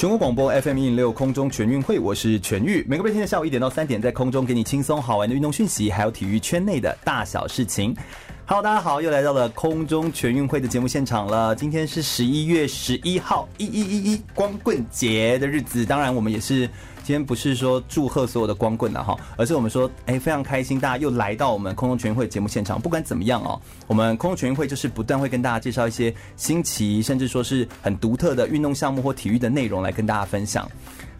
[0.00, 2.82] 全国广播 FM 一零六空中全运会，我是全玉。
[2.88, 7.94] 每个白天的下午一点到三点，在空中给你轻松好玩的运动讯息，还有体育圈内的大小事情。
[8.46, 11.54] Hello，大家好，又来到了空中全运会的节目现场了。
[11.54, 15.84] 今天是十一月十一号，一一一一光棍节的日子。
[15.84, 16.66] 当然，我们也是。
[17.02, 22.80] 今天不是说祝贺所有的光棍了哈，而是我们说，哎，非常开心，大家又来到我们空中全运会节目现场。
[22.80, 30.70] 不管怎么样哦，我们空中全运会就是不断会跟大家介绍一些新奇，甚至说是很独特的运动项目或体育的内容来跟大家分享。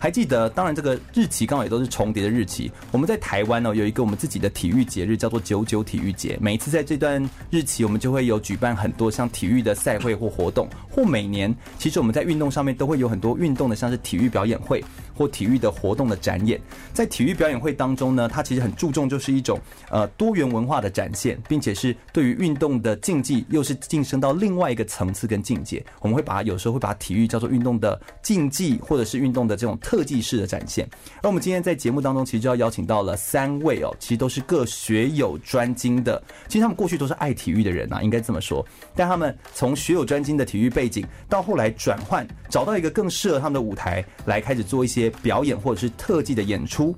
[0.02, 2.72] 还记得，当然这个日期刚好也都是重叠的日期。
[2.90, 6.38] 我们在台湾呢，有一个我们自己的体育节日，叫做九九体育节。
[6.40, 14.82] 每一次在这段日期，我们就会有举办很多像体育的赛会或活动，或每年其实我们在运动上面都会有很多运动的，像是体育表演会
[15.14, 16.58] 或体育的活动的展演。
[16.94, 25.84] 在体育表演会当中呢，它其实很注重就是一种呃多元文化的展现，并且是对于运动的竞技又是晋升到另外一个层次跟境界。
[26.00, 29.78] 我们会把有时候会把体育叫做运动的竞技，或者是运动的这种。
[29.90, 30.88] 特技式的展现，
[31.20, 36.22] 而我们今天在节目当中，其实就要邀请到了三位哦，其实都是各学有专精的。
[36.46, 38.64] 其实他们过去都是爱体育的人啊，应该这么说。
[38.94, 46.96] 但他们从学有专精的体育背景，到后来转换，找到一个更适合他们的舞台，来开始做一些表演或者是特技的演出。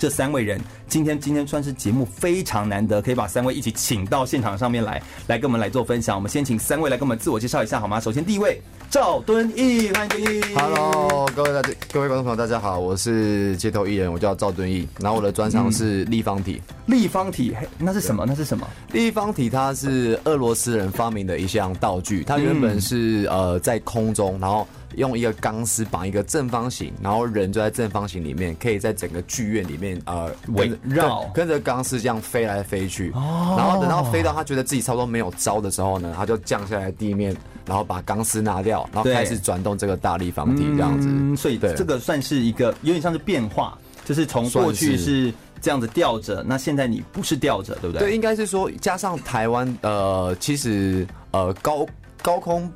[0.00, 6.16] 这三位人，今天今天算是节目非常难得，可以把三位一起请到现场上面来，来跟我们来做分享。
[6.16, 8.00] 我们先请三位来跟我们自我介绍一下好吗？
[8.00, 8.58] 首先第一位。
[8.88, 10.40] 赵敦义，欢迎敦义。
[10.56, 14.88] Hello，各位大家，各位观众朋友，大家好，我是街头艺人，我叫赵敦义。
[14.98, 16.62] 然后我的专长是立方体。
[16.86, 18.24] 嗯、立方体，嘿，那是什么？
[18.26, 18.66] 那是什么？
[18.92, 22.24] 立方体，它是俄罗斯人发明的一项道具。
[22.24, 33.10] 它原本是、嗯、呃在空中，然后用一个钢丝绑一个正方形，然后人就在正方形里面，可以在整个剧院里面呃围绕跟着钢丝这样飞来飞去。
[33.14, 33.54] 哦。
[33.56, 37.36] 然后等到飞到他觉得自己差不多没有招的时候呢，他就降下来地面。
[37.66, 48.08] 然后把钢丝拿掉，然后开始转动这个大立方体这样子，嗯、所以这个算是一个有点像是变化，就是从过去是这样子吊着，那现在你不是吊着，对不对？
[48.08, 51.86] 对，应该是说加上台湾呃，其实呃高
[52.22, 52.68] 高空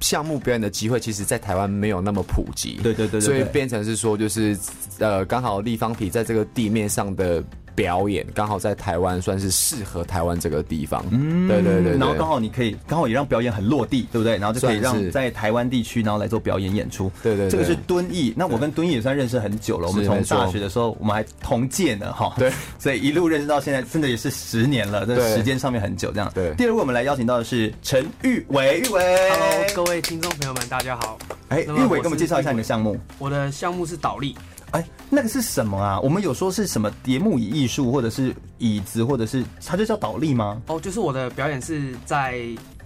[0.00, 4.58] 项目表演的机会，其实在台湾没有那么普及，对对对，对，所以变成是说就是
[4.98, 7.42] 呃刚好立方体在这个地面上的。
[7.80, 14.36] 表演刚好在台湾算是适合台湾这个地方，嗯，对对对，然后刚好你可以刚好也让表演很落地，对不对？
[14.36, 18.34] 然后就可以让在台湾地区，然后来做表演演出，对对，这个是敦义。
[18.36, 26.30] 那我跟敦义也算认识很久了，我们从大学的时候我们还同届呢，哈，对，所以一路认识到现在，真的也是十年了，这时间上面很久这样。
[26.34, 31.16] 对，第二位我们来邀请到的是陈玉伟，玉伟，Hello，各位听众朋友们，大家好。
[31.48, 33.00] 哎，玉伟，给我们介绍一下你的项目。
[33.18, 34.36] 我的项目是倒立。
[34.72, 35.98] 哎，那个是什么啊？
[36.00, 40.62] 我们有说是什么叠木椅艺术，或者是椅子，或者是它就叫倒立吗？
[40.68, 42.40] 哦，就是我的表演是在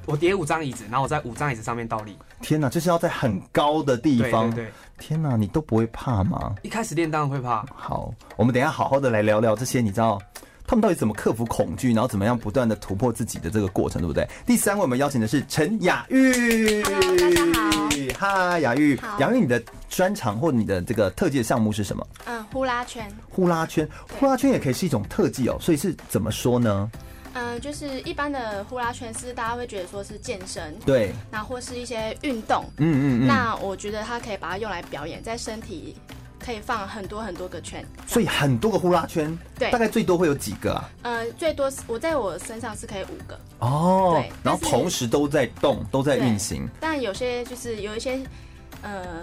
[0.07, 2.17] 我叠五张椅子，然后我在五张椅子上面倒立。
[2.41, 4.51] 天哪，就是要在很高的地方。
[4.51, 4.73] 对对对。
[4.99, 6.55] 天哪，你都不会怕吗？
[6.63, 7.67] 一开始练当然会怕。
[7.75, 10.19] 好，我们等一下好好的来聊聊这些，你知道
[10.67, 14.27] 他们到底怎么克服恐惧，然后怎么样不断的突破自己的这个过程，对不对？
[14.47, 16.83] 第三位我们邀请的是陈雅玉。
[16.83, 17.89] Hello，大家好。
[18.19, 18.99] 嗨，雅玉。
[19.19, 19.63] 雅玉，你的。
[19.95, 22.07] 专长或你的这个特技的项目是什么？
[22.27, 23.09] 嗯，呼啦圈。
[23.31, 23.89] 呼啦圈，
[24.19, 25.57] 呼啦圈也可以是一种特技哦。
[25.61, 26.91] 所以是怎么说呢？
[27.35, 33.27] 嗯，就是一般的呼啦圈是大家会觉得说是健身，对，那或是一些运动，嗯嗯嗯。
[33.27, 35.97] 那我觉得它可以把它用来表演，在身体
[36.39, 37.85] 可以放很多很多个圈。
[38.07, 40.91] 所以很多个呼啦圈，对，大概最多会有几个啊？
[41.03, 43.39] 呃，最多我在我身上是可以五个。
[43.61, 46.69] 哦，对，然后同时都在动，都在运行。
[46.81, 48.19] 但有些就是有一些，
[48.83, 49.23] 呃。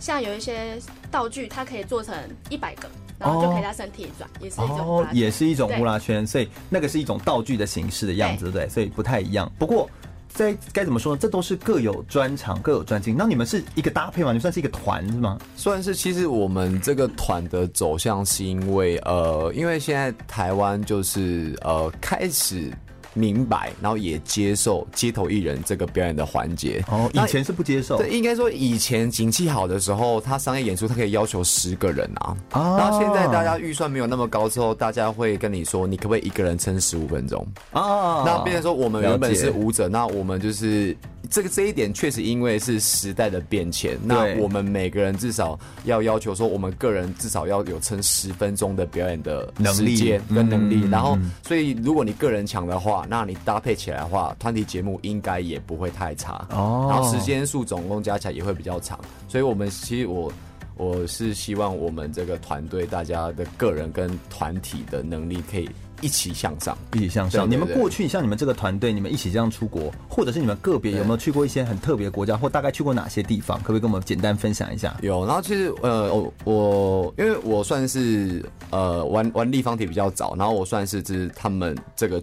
[0.00, 0.76] 像有一些
[1.10, 2.14] 道具，它可以做成
[2.48, 2.88] 一百个，
[3.18, 9.50] 然后就可以在身体转，也是一种哦，也是一种呼啦圈，所以那个是一种道具的形式的样子，对，对，所以不太一样。
[9.58, 9.88] 不过，
[10.32, 11.18] 在该怎么说呢？
[11.20, 13.14] 这都是各有专长，各有专精。
[13.16, 14.32] 那你们是一个搭配吗？
[14.32, 15.38] 你算是一个团是吗？
[15.54, 15.94] 算是。
[15.94, 22.72] 其实我们这个团的走向是因为，呃，因为现在台湾就是呃开始。
[23.14, 26.84] 明白，然后也接受街头艺人这个表演的环节。
[26.88, 27.98] 哦，以前是不接受。
[27.98, 32.36] 对，应该说以前景气好的时候，他商业演出他可以要求十个人啊。
[32.50, 32.76] 啊。
[32.78, 37.46] 然后现在大家预算没有那么高之后，大家会跟你说，你可不可以一个人撑十五分钟？
[37.72, 38.22] 啊。
[38.24, 40.96] 那变成说我们原本是舞者，那我们就是
[41.28, 50.88] 这个这一点确实因为是时代的变迁，那我们每个人至少要要求说，我们个人至少要有撑十分钟的表演的时间跟能力。
[50.90, 56.88] 然后，所以如果你个人强的话，那你搭配起来的话，团体节目应该也不会太差哦。
[56.90, 58.98] 然后时间数总共加起来也会比较长。
[59.28, 60.32] 所以我们其实我
[60.76, 65.68] 我是希望我们这个团队大家的个人跟团体的能力可以。
[66.02, 67.46] 一起向上，一起向上。
[67.46, 73.58] 你们过去像你们这个团队，你们一起这样出国，或者是你们个别有没有去过一些很特别的国家，或大概去过哪些地方？
[73.58, 74.96] 可不可以跟我们简单分享一下？
[75.02, 82.18] 有，然后其实呃，我我因为我算是呃玩玩立方体比较早，然后我算是就是他们这个。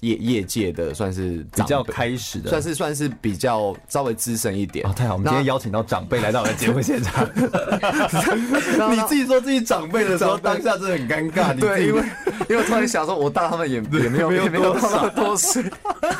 [0.00, 4.86] 业业界的算是比较开始的，算是算是比较稍微资深一点。
[4.86, 7.26] 哦，太好，我们今天邀请到长辈来到我的节目现场。
[8.90, 11.58] 你自己说自己长辈的时候，当下真的很尴尬。
[11.58, 12.02] 对，因为
[12.50, 15.64] 因为突然想说，我大他们也也没有也没有多少多岁。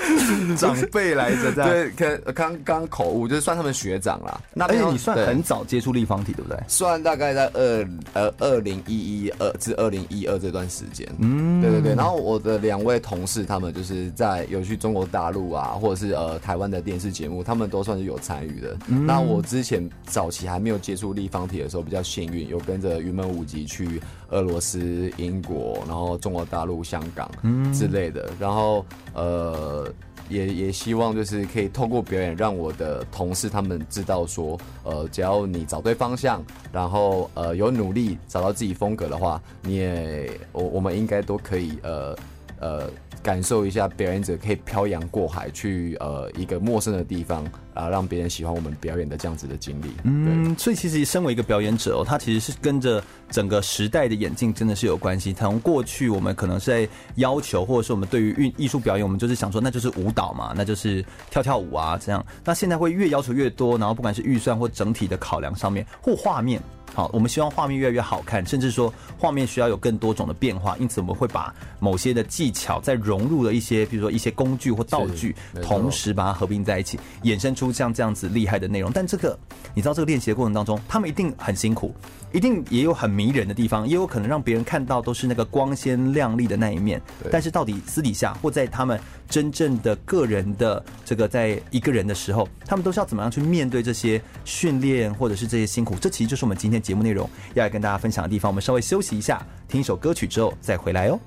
[0.57, 4.41] 长辈来着，对，可刚刚口误，就是算他们学长啦。
[4.55, 6.59] 那而且你算很早接触立方体，对不对？
[6.69, 11.07] 算大概在二呃二零一一二至二零一二这段时间。
[11.19, 11.95] 嗯，对对对。
[11.95, 13.64] 然后我的两位同事他们。
[13.73, 18.77] 就是在有去中国大陆啊，或者是呃台湾的电视节目，他们都算是有参与的。
[18.89, 24.01] 嗯、那我之前早期还没有接触立方体的时候，比较幸运，有跟着云门舞集去
[24.31, 27.31] 俄罗斯、英国，然后中国大陆、香港
[27.73, 28.29] 之类的。
[28.31, 28.85] 嗯、然后
[29.15, 29.93] 呃，
[30.29, 42.17] 也也希望就是可以透过表演，让我的同事他们知道说，呃，只要你找对方向，然后呃有努力找到自己风格的话，你也我我们应该都可以呃
[42.59, 42.91] 呃。
[43.25, 47.43] 感受一下表演者可以漂洋过海去呃一个陌生的地方
[47.73, 49.87] 啊，让别人喜欢我们表演的这样子的经历。
[50.03, 55.33] 嗯，所以其实身为一个表演者哦，他其实是跟着整个时代的演进真的是有关系。
[55.33, 62.25] 从过去我们可能是在要求，或者是我们对于艺艺术表演，我们就是想说那就是舞蹈嘛，那就是跳跳舞啊这样。
[62.45, 66.63] 那现在会越要求越多，然后不管是预算或整体的考量上面或画面。
[66.95, 78.93] 好，我们希望画面越来越好看，甚至说画面需要有更多种的变化，因此我们会把某些的技巧再融入了一些，比如说一些工具或道具，同时把它合并在一起，衍生出像这样子厉害的内容。
[78.93, 79.37] 但这个
[79.75, 81.93] 你知道，这个练习的过程当中，他们一定很辛苦，
[82.33, 87.03] 一定也有很迷人的地方，也有可能让别人看到都是那个光鲜亮丽的那一面。
[87.29, 95.97] 但是到底私底下或在他们真正的个人的这个在一个人的时候，他们都是要怎么样去面对这些训练或者是这些辛苦？
[95.97, 98.53] 这其实就是我们今天节目内容要来跟大家分享的地方。
[98.53, 101.19] 我们稍微休息一下，听一首歌曲之后再回来哦。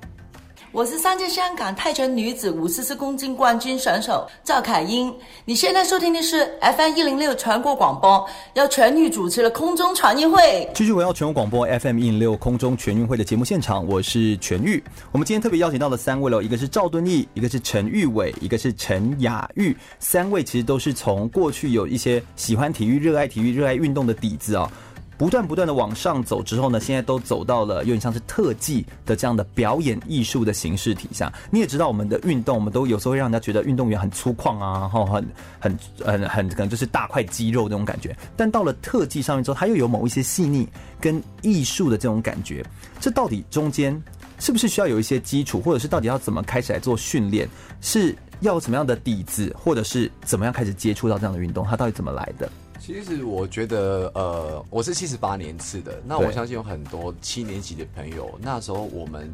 [0.74, 5.12] 我是三届香港泰拳女子五十四公斤冠军选手赵凯英。
[5.44, 8.24] 你现在收听的是 FM 一零六全国广播，
[8.54, 10.70] 要全域主持了空中全运会。
[10.76, 14.84] 继续回到全国广播 FM 一零六空中全运会的节目现场，我是全玉。
[15.12, 19.76] 我们今天特别邀请到了三位了，一个是赵敦义，一个是陈玉伟，一个是陈雅玉。
[20.00, 24.72] 三位其实都是从过去有一些喜欢体育、热爱体育、热爱运动的底子啊、哦。
[25.18, 31.34] 不断不断的往上走之后呢，现在都走到了有点像是特技的这样的表演艺术的形式体下。
[31.50, 35.28] 你也知道，我们的运动，我们都有时候会让人家觉得运动员很粗犷啊，然后很
[35.60, 38.16] 很很很可能就是大块肌肉那种感觉。
[38.36, 40.68] 但到了特技上面之后，它又有某一些细腻
[41.02, 42.64] 跟艺术的这种感觉。
[43.00, 44.00] 这到底中间
[44.38, 47.50] 是不是需要有一些基础，或者是到底要怎么开始来做训练？
[47.82, 51.66] 是要什么样的底子，或者是怎么样开始接触到这样的运动？
[51.66, 52.48] 它到底怎么来的？
[52.88, 59.30] 其实我觉得，呃，我是七十八年次的，那我相信有很多七年级的朋友，那时候我们。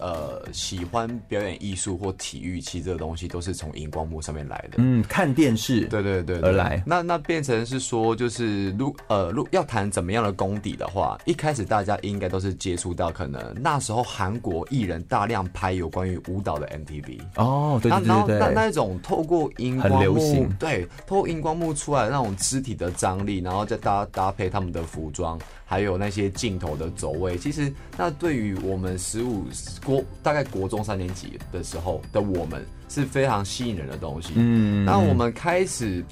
[0.00, 4.78] 呃，喜欢表演艺术或体育，其实这个东西都是从荧光幕上面来的。
[4.78, 6.82] 嗯，看电视，对对对，而来。
[6.86, 17.20] 那那变成是说，就是如呃，如要谈怎么样的功底的话，一开始大家应该都是接触到可能那时候韩国艺人大量拍有关于舞蹈的 MTV。
[17.36, 18.38] 哦，对对对对。
[18.38, 25.38] 那那那一种透过荧光幕，对，透过荧光幕出来的那种肢体的张力，然后再搭搭配他们的服装。
[25.70, 29.46] 还有那些镜头的走位，其实那对于我们十五
[29.84, 34.32] 国大概国中三年级的时候的我们是非常吸引人的东西。
[34.34, 36.04] 嗯，那我们开始，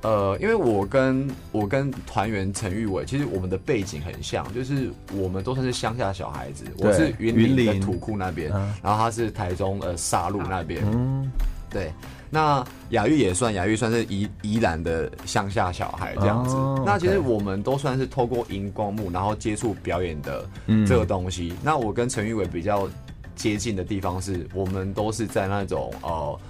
[0.00, 6.64] 呃，因为我跟我跟团员陈玉伟，其实我们的背景很像，就是我们都算是乡下小孩子。
[6.78, 8.50] 我是云林的土库那边，
[8.82, 10.82] 然后他是台中呃沙鹿那边。
[10.86, 11.30] 嗯，
[11.68, 11.92] 对。
[12.28, 16.56] 那雅玉也算，雅玉算是宜宜兰的乡下小孩这样子。
[16.56, 16.78] Oh.
[16.84, 20.44] 那其实我们都算是透过荧光幕，然后接触表演的
[20.86, 21.52] 这个东西。
[21.52, 22.88] 嗯、那我跟陈玉伟比较
[23.36, 26.40] 接近的地方是，我们都是在那种呃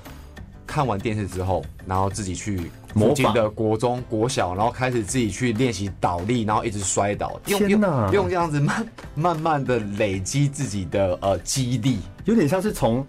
[0.67, 13.07] 看完电视之后，然后自己去附近的国中、国小，然后开始自己去练习倒立，然后一直摔倒，用用用这样子慢慢慢的累积自己的呃肌力，有点像是从。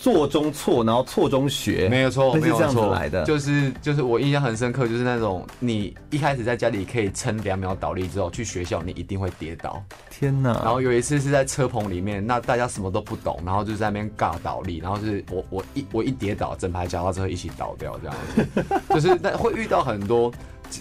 [0.00, 3.22] 做中错，然后错中学，没有错，没有错来的。
[3.26, 9.82] 就是就是我印象很深刻，就是那种你一开始在家里可以撑两秒倒立之后，去学校你一定会跌倒。
[10.08, 10.54] 天哪！
[10.64, 18.64] 然后有一次是在车棚里面，那大家什么都不懂，然后就在那边尬倒立，然后是我我一我一跌倒，整排脚踏车一起倒掉，这样子，
[18.94, 20.32] 就是那会遇到很多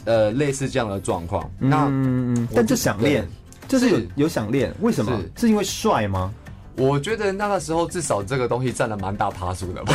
[0.05, 1.51] 呃类似这样的状况。
[1.57, 1.91] 那
[2.55, 3.27] 但就想练，
[3.67, 5.11] 就是有有想练，为什么？
[5.35, 6.33] 是是因为帅吗？
[6.79, 9.93] 我觉得那个时候至少这个东西占了蛮大趴数的吧，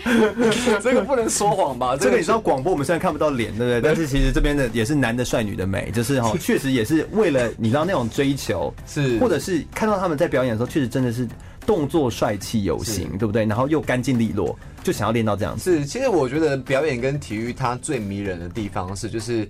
[0.82, 1.94] 这个不能说谎吧？
[1.96, 3.80] 这个你知道广播我们虽然看不到脸，对不对？
[3.82, 11.28] 但是其实这边的也是男的帅，女的美，就是哈，确实也是为了你知道那种追求，是或者是看到他们在表演的时候，确实真的是
[11.66, 13.44] 动作帅气有型，对不对？
[13.44, 15.70] 然后又干净利落，就想要练到这样子。
[15.70, 19.46] 是，其实我觉得表演跟体育它最迷人的地方是，就是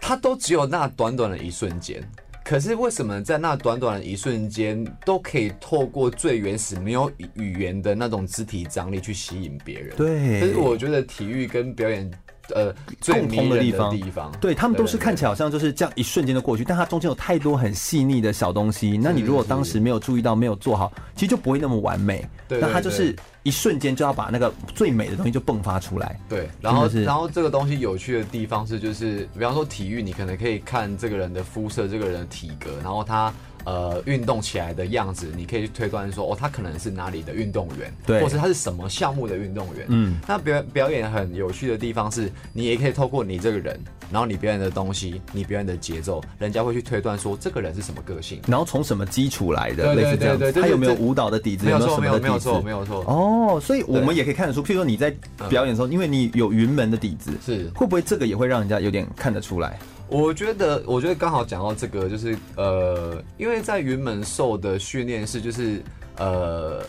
[0.00, 2.00] 它都只有那短短的一瞬间。
[2.44, 9.96] 可是为什么在那短短的一瞬间，都可以透过最原始没有语言的那种肢体张力去吸引别人？
[9.96, 12.10] 对，可是我觉得体育跟表演。
[12.54, 12.74] 呃，
[13.06, 18.98] 共通的地方，地方，对他们都是看起来好像就是这样一瞬间的过去，但它中间有太多很细腻的小东西。
[19.02, 22.24] 那你如果当时没有注意到，没有做好，其实就不会那么完美。
[22.48, 26.18] 对，那它就是一瞬间就要把那个最美的东西就迸发出来。
[26.28, 33.32] 对，然后然后这个东西有趣的地方是，就是比方说体育，你可能可以看这个人的肤色，这个人的体格，然后他。
[33.64, 39.86] 呃，运动起来的样子，你可以去推断说，哦，他可能是哪里的运动员，对，或是他是什么项目的运动员。
[39.88, 43.78] 嗯，那表表演很有趣的地方是，你也可以透过你这个人，
[44.10, 55.14] 然后你表演的东西，你表演的节奏，人家会去推断说，这个人是什么个性，然后从什么基础来的，对对对对，他有没有舞蹈的底子，没有错没有什么的底子，没有错，哦，所以我们也可以看得出，譬如说你在
[55.48, 57.70] 表演的时候，因为你有云门的底子，是。
[57.74, 59.78] 会不会这个也会让人家有点看得出来？
[60.08, 65.82] 我觉得，我觉得刚好讲到这个，就是呃，因为在云门受的训练是，就是
[66.16, 66.84] 呃，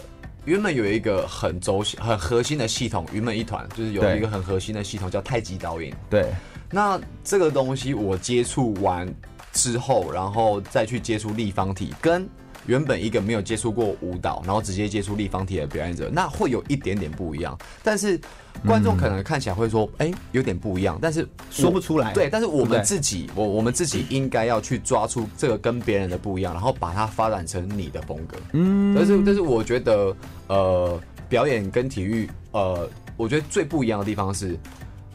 [0.45, 5.93] 原本有一个很轴、很核心的系统，云门一团就是有一个很核心的系统叫太极导引。
[6.09, 6.31] 对，
[6.69, 9.11] 那这个东西我接触完
[9.51, 12.27] 之后，然后再去接触立方体，跟
[12.65, 18.19] 原本一个没有接触过舞蹈，然后直接接触立方体的表演者，那会有一点点不一样，但是。
[18.65, 22.13] 观众可能看起来会说：“哎、欸，有点不一样。”但是说不出来。
[22.13, 28.37] 对，但是我们自己，我我们自己应该要去抓出这个跟别人的不一样，然后把它发展成你的风格。
[28.53, 30.15] 嗯，但是但是我觉得，
[30.47, 34.57] 呃，表演跟体育，呃，我觉得最不一样的地方是，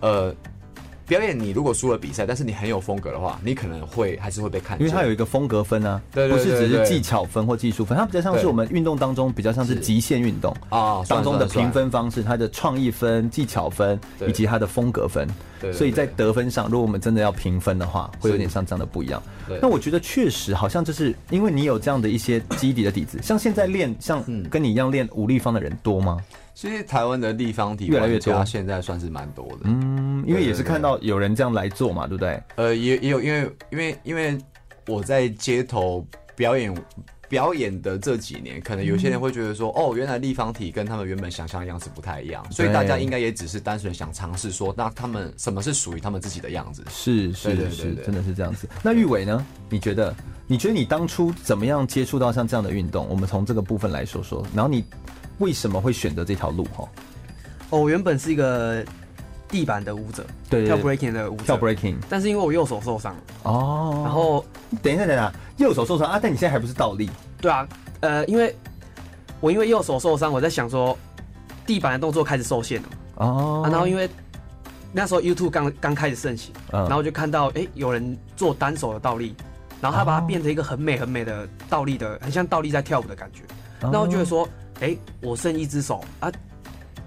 [0.00, 0.34] 呃。
[1.08, 15.26] 表演，你如果输了比赛，但是你很有风格的话，你可能会还是会被看见，因为它有一个风格分啊，对对对对对，不是只是技巧分或技术分，它比较像是我们运动当中比较像是极限运动啊当中的评分方式，它的创意分、技巧分以及它的风格分，
[15.72, 19.22] 所以在得分上，如果我们真的要评分的话，会有点像这样的不一样。
[19.62, 26.18] 那我觉得确实好像就是因为你有这样的一些基底的底子，像现在练像跟你一样练武立方的人多吗？
[26.60, 29.58] 其实台湾的立方体越来越多，现在算是蛮多的。
[29.62, 32.42] 嗯，因为也是看到有人这样来做嘛，对不对？
[32.56, 34.36] 呃，也也有，因为因为因为
[34.88, 36.76] 我在街头表演
[37.28, 46.82] 表演的这几年，可能有些人会觉得说，哦，原来立方体跟他们原本想象的样子不太一样，所以大家应该也只是单纯想尝试说，那他们什么是属于他们自己的样子？
[46.90, 48.68] 是是是，真的是这样子。
[48.82, 49.46] 那玉伟呢？
[49.70, 50.12] 你觉得？
[50.48, 53.06] 你觉得你当初怎么样接触到像这样的运动？
[53.08, 54.84] 我们从这个部分来说说，然后你。
[55.38, 56.64] 为什么会选择这条路？
[56.76, 56.88] 哈，
[57.70, 58.84] 哦，我原本是一个
[59.48, 64.44] 地板的舞者，对，跳 breaking 的舞者，跳 breaking，但是因为我右手受伤，哦，然后
[64.82, 66.18] 等一下，等一下，右手受伤啊？
[66.22, 67.08] 但你现在还不是倒立？
[67.40, 67.66] 对啊，
[68.00, 68.54] 呃，因为
[69.40, 70.96] 我因为右手受伤，我在想说
[71.66, 74.08] 地板的动作开始受限了，哦，啊、然后因为
[74.92, 79.34] 那时候 YouTube 刚刚开始盛行，嗯，然后我就看到哎、欸，有人做单手的倒立，
[79.80, 83.42] 然后他把它变成一个很美很美的倒立的，很像倒立在跳舞的感觉，
[83.86, 84.48] 哦、那我觉得说。
[84.80, 86.30] 哎、欸，我剩一只手啊，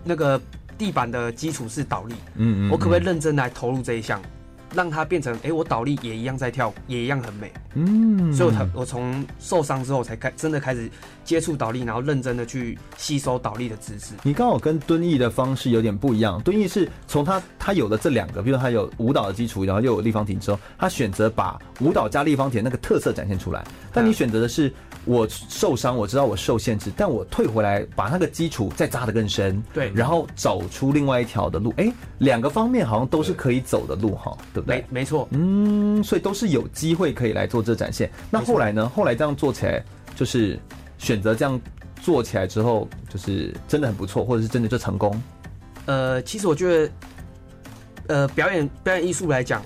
[0.03, 0.39] 那个
[0.77, 4.21] 地板的基础是倒立，嗯，嗯嗯，我可不可以认真来投入这一项？
[4.73, 7.51] 让它变成，哎、欸，我倒立也一样在跳，也一样很美。
[7.73, 10.89] 嗯，所以我我从受伤之后才开真的开始
[11.25, 14.13] 接触倒立，然后认真的去吸收倒立的知识。
[14.23, 16.41] 你刚好跟蹲义的方式有点不一样。
[16.41, 23.61] 蹲义是从他他有了这两个，比如他有舞蹈的基础，然后又有立方体之后，他选择把舞蹈加立方体的那个特色展现出来。
[23.91, 24.73] 但你选择的是
[25.05, 29.62] 我受伤，我知道我受限制，但我退回来把那个基础再扎得更深。
[29.74, 31.74] 对，然后走出另外一条的路。
[31.77, 34.63] 哎、欸，两个方面好像都是可以走的路哈，对。
[34.63, 38.12] 没没错，嗯，所以都是有机会可以来做这展现。
[38.29, 38.88] 那后来呢？
[38.89, 39.84] 后来这样做起来，
[40.15, 40.60] 就是
[40.98, 41.60] 选择这样
[42.01, 45.22] 做起来之后，就是真的很不错，或者是真的就成功。
[45.88, 46.91] 呃，其实我觉得，
[48.08, 49.63] 呃，表演表演艺术来讲，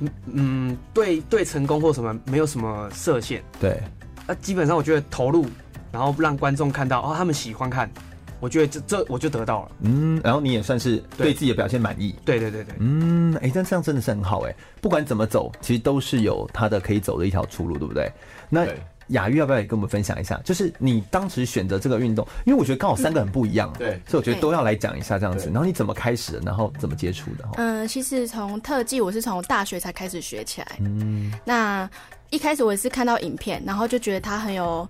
[0.00, 3.42] 嗯嗯，对对，成功或什么没有什么设限。
[3.60, 3.80] 对，
[4.28, 5.46] 那基本上我觉得投入，
[5.90, 7.90] 然后让观众看到哦，他们喜欢看，
[8.38, 9.70] 我觉得这这我就得到了。
[9.80, 12.14] 嗯，然后你也算是对自己的表现满意。
[12.24, 12.74] 对对对对。
[12.78, 18.08] 嗯，哎、欸，但这样真的是很好哎、欸，不管怎么走，其实都是有他的可以走的一条出路，对不对？
[18.48, 18.66] 那。
[19.12, 20.38] 雅玉要不要也跟我们分享一下？
[20.44, 25.46] 就是你当时选择这个运动，因为我觉得刚好三个很不一样，对，所以我觉得都要来讲一下这样子。
[25.46, 26.40] 然后你怎么开始的？
[26.44, 27.48] 然后怎么接触的？
[27.56, 30.76] 嗯，其实从特技我是从大学才开始学起来。
[30.80, 31.88] 嗯，那
[32.30, 34.88] 一开始我也是看到影片，然后就觉得它很有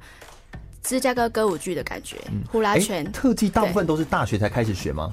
[0.83, 2.17] 芝加哥歌舞剧的感觉，
[2.51, 3.05] 呼啦圈。
[3.05, 5.13] 欸、特技大部分都是大学才开始学吗？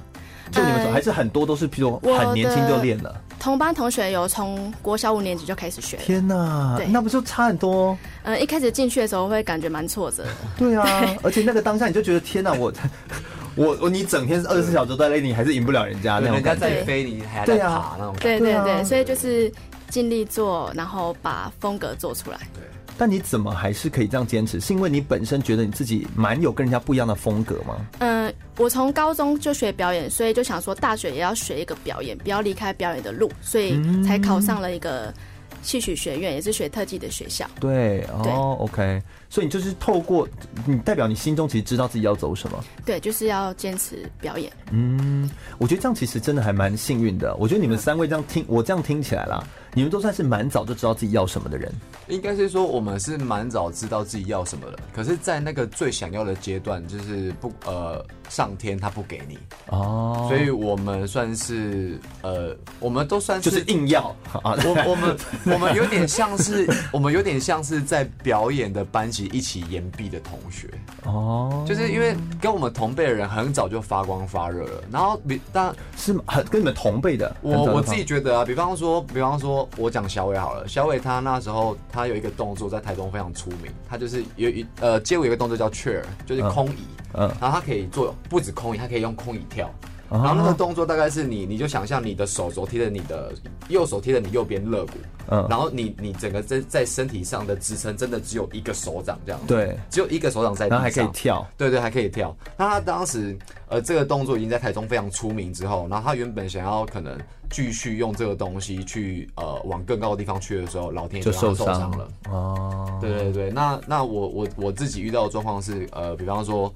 [0.50, 3.20] 就你们说，还是很多都是，譬如很年轻就练了。
[3.38, 5.96] 同班同学有从国小五年级就开始学。
[5.96, 7.98] 天哪，那不就差很多？
[8.22, 10.30] 嗯，一开始进去的时候会感觉蛮挫折的。
[10.56, 10.86] 对啊，
[11.22, 12.72] 而且那个当下你就觉得天哪，我
[13.56, 16.34] 我我你整天二十四小时都在累，你还是赢不了人家那种。
[16.34, 18.14] 人家在飞，你还在爬那种。
[18.20, 19.50] 对对对，所以就是
[19.88, 22.38] 尽力做，然后把风格做出来。
[22.54, 22.62] 对。
[22.98, 24.58] 但你怎么还是可以这样坚持？
[24.58, 27.76] 是因为你本身觉得你自己蛮有跟人家不一样的风格吗？
[27.98, 35.12] 嗯，我从高中就学表演，所以就想说大学也要学一个表演，不要离开表演的路，所以才考上了一个
[35.60, 37.46] 戏曲学院，也是学特技的学校。
[37.60, 39.02] 对，哦，OK。
[39.28, 40.28] 所以你就是透过
[40.66, 42.64] 你代表你心中其实知道自己要走什么？
[42.84, 44.52] 对，就是要坚持表演。
[44.70, 47.34] 嗯，我觉得这样其实真的还蛮幸运的。
[47.36, 49.42] 我觉得你们三位这样听，我这样听起来啦，
[49.74, 51.72] 你们都算是蛮早就知道自己要什么的人。
[52.08, 64.02] 应该是说我们是蛮早知道自己要什么的，可是，在那个最想要的阶段，就是不呃上天他不给你哦，所以我们算是呃我们都算是就是硬要
[64.44, 65.16] 啊，我我们
[65.46, 69.26] 我们有点像是我们有点像是在表演的班级。
[69.36, 70.68] 一起延毕的同学
[71.04, 89.70] 哦，就是因为跟我们同辈的人很早就发光发热了，然后比当然是很跟你们同辈的，我我自己觉得啊，比方说，比方说我讲小伟好了，小伟他那时候他有一个动作在台中非常出名，他就是有一呃街舞有一个动作叫 chair，就是空椅，嗯，然后他可以做不止空椅，他可以用空椅跳。
[90.10, 93.32] 然后那个动作大概是你，你就想象你的手肘贴着你的
[93.68, 94.92] 右手贴着你右边肋骨，
[95.30, 102.36] 嗯，然后你你整个在在身体上的支撑真的只有一个手掌这样，对，只有一个手掌在地上，然后还可以跳，对对，还可以跳。
[102.56, 103.36] 那他当时
[103.68, 107.18] 呃这个动作已经在台中非常出名之后，然后他原本想要可能
[107.50, 112.08] 继续用这个东西去呃往更高的地方去的时候，老天爷就受伤了。
[112.30, 112.98] 哦。
[113.00, 116.72] 对对对，那那我我我自己遇到的状况是呃，比方说。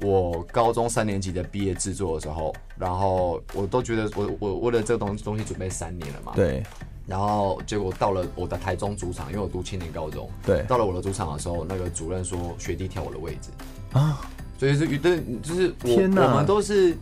[0.00, 6.32] 我高中三年级的毕业制作的时候，然后我都觉得我我为了这个东东西准备三年了嘛。
[6.34, 6.62] 对。
[7.06, 10.28] 然后结果到了我的台中主场，因为我读青年高中。
[10.44, 10.62] 对。
[10.68, 13.50] 到了我的主场的时候，那个主任说学弟跳我的位置
[13.92, 14.20] 啊，
[14.58, 16.96] 所以是对，就是我我们都是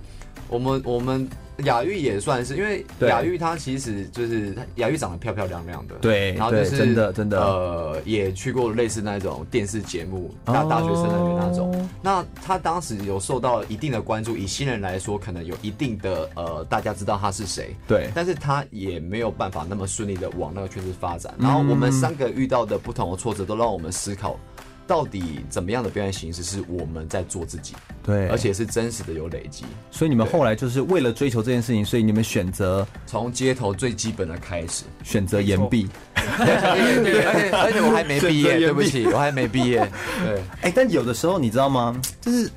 [0.49, 1.29] 我们我们。
[1.65, 11.71] 雅玉也算是，因为雅玉她其实就是雅玉长得漂漂亮亮的，对，然后就是真的真的呃，也去过类似那种电视节目，大大学生的那种。
[11.73, 21.35] 哦、那她当时有受到一定的关注，以新人来说，可能有一定的呃，大家知道她是谁，对，但是她也没有办法那么顺利的往那个圈子发展。
[21.39, 24.39] 然后我们三个遇到的不同的挫折，都让我们思考。
[24.87, 27.75] 到底怎么样的表演形式是我们在做自己？
[28.03, 29.65] 对，而且是真实的有累积。
[29.91, 35.89] 所以你们后来就是为了追求这件事情，所以你们选择从街头最基本的开始，选择岩壁。
[36.15, 39.79] 对，而且而且我还没毕业，对不起，我还没毕业。
[40.25, 42.01] 对，哎，但有的时候你知道吗？
[42.21, 42.51] 就是。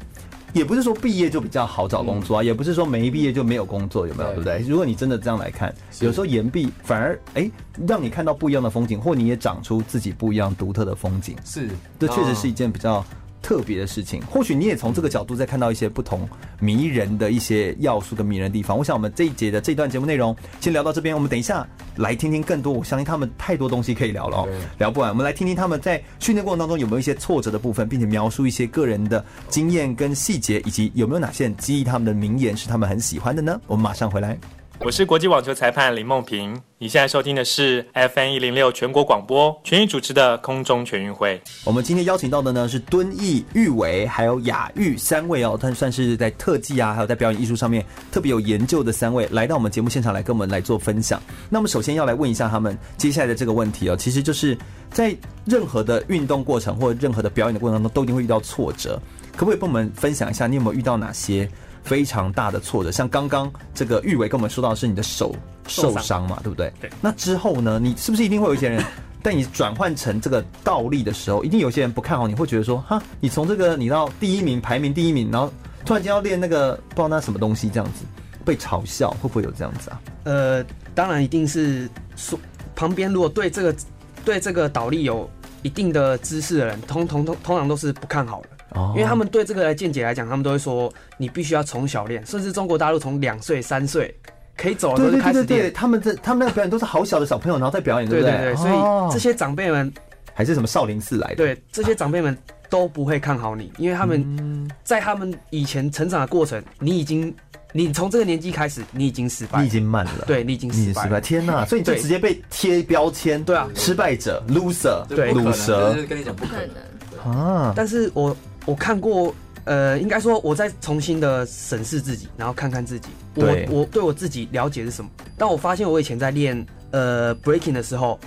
[0.54, 4.30] 也不是说毕业就比较好找工作啊，嗯、也不是说没毕业就没有工作，有没有？
[4.30, 4.60] 对不对？
[4.68, 7.52] 如果你真的这样来看，有时候延毕反而哎、欸，
[7.88, 11.36] 让你看到不一样的风景，或你也长出自己不一样独特的风景。
[11.46, 13.04] 是，这确实是一件比较。
[13.42, 16.28] 特别的事情，或许你也从这个角度再看到一些不同
[16.60, 18.78] 迷人的一些要素跟迷人的地方。
[18.78, 22.72] 我想我们这一节的这段节目内容先聊到这边，我们等一下来听听更多。
[22.72, 24.48] 我相信他们太多东西可以聊了哦，
[24.78, 25.10] 聊不完。
[25.10, 33.60] 我们来听听他们在训练过程当中有没有一些挫折的部分，并且描述一些个人的经验跟细节，以及有没有哪些人激励他们的名言是他们很喜欢的呢？
[33.68, 34.38] 我们马上回来。
[34.82, 41.40] 我是国际网球裁判林梦萍，你现在收听的是 FM 一零六全国广播全域主持的空中全运会。
[41.66, 51.22] 我们今天邀请到的呢是敦义、玉维还有雅玉三位哦，他算是在特技啊，还有在表演艺术上面特别有研究的三位，来到我们节目现场来跟我们来做分享。
[51.50, 54.58] 那么首先要来问一下他们接下来的这个问题哦，其实就是
[54.92, 55.14] 在
[55.46, 58.98] 任何的运动过程或任何的表演的过程当中，都一定会遇到挫折，
[59.36, 61.50] 可不可以跟我们分享一下，你有没有遇到哪些？
[61.90, 65.36] 非常大的挫折，像刚刚这个玉伟跟我们说到的是你的手
[65.68, 66.72] 受伤嘛，对不对？
[66.80, 66.88] 对。
[67.02, 67.80] 那之后呢？
[67.82, 68.86] 你是不是一定会有一些人，
[69.24, 75.52] 但你转换成这个倒立的时候，一定有些人不看好你，会觉得说，哈，你从这个你到第一名，排名第一名，然后
[75.84, 78.06] 突然间要练那个不知道那什么东西，这样子
[78.46, 80.00] 被嘲笑，会不会有这样子啊？
[80.26, 82.38] 呃，当然一定是说
[82.76, 83.76] 旁边如果对这个
[84.24, 85.28] 对这个倒立有
[85.64, 88.50] 一定的知识的人，通通通通常都是不看好的。
[88.76, 94.14] 哦，因为他们对这个来见解来讲，他们都会说你必须要从小练，甚至中国大陆从两岁、三岁
[94.58, 95.48] 可以走的时候就开始练。
[95.48, 98.32] 对对对对，他们这他们那个表演都是好小的小朋友，然后在表演，对不对？
[98.38, 99.92] 对对对，所以这些长辈们
[100.34, 101.36] 还是什么少林寺来的？
[101.36, 102.38] 对，这些长辈们
[102.70, 107.34] 都不会看好你，因为他们在他们以前成长的过程，你已经。
[107.72, 110.26] 你从这个年纪开始，你已经失败，你已经慢了。
[110.26, 111.22] 对，你已经失败。
[111.22, 111.64] 天哪！
[111.68, 113.44] 所以你就直接被贴标签。
[113.44, 115.94] 对啊，失败者，loser，对，鲁蛇。
[116.10, 117.72] 跟你讲不可能啊！
[117.76, 118.36] 但是我
[118.70, 119.34] 我看过，
[119.66, 125.10] 呃，应该说我在重新的审视自己，然后看看自己，我我对我自己了解是什么。
[125.38, 128.20] 但我发现我以前在练呃 breaking 的时候，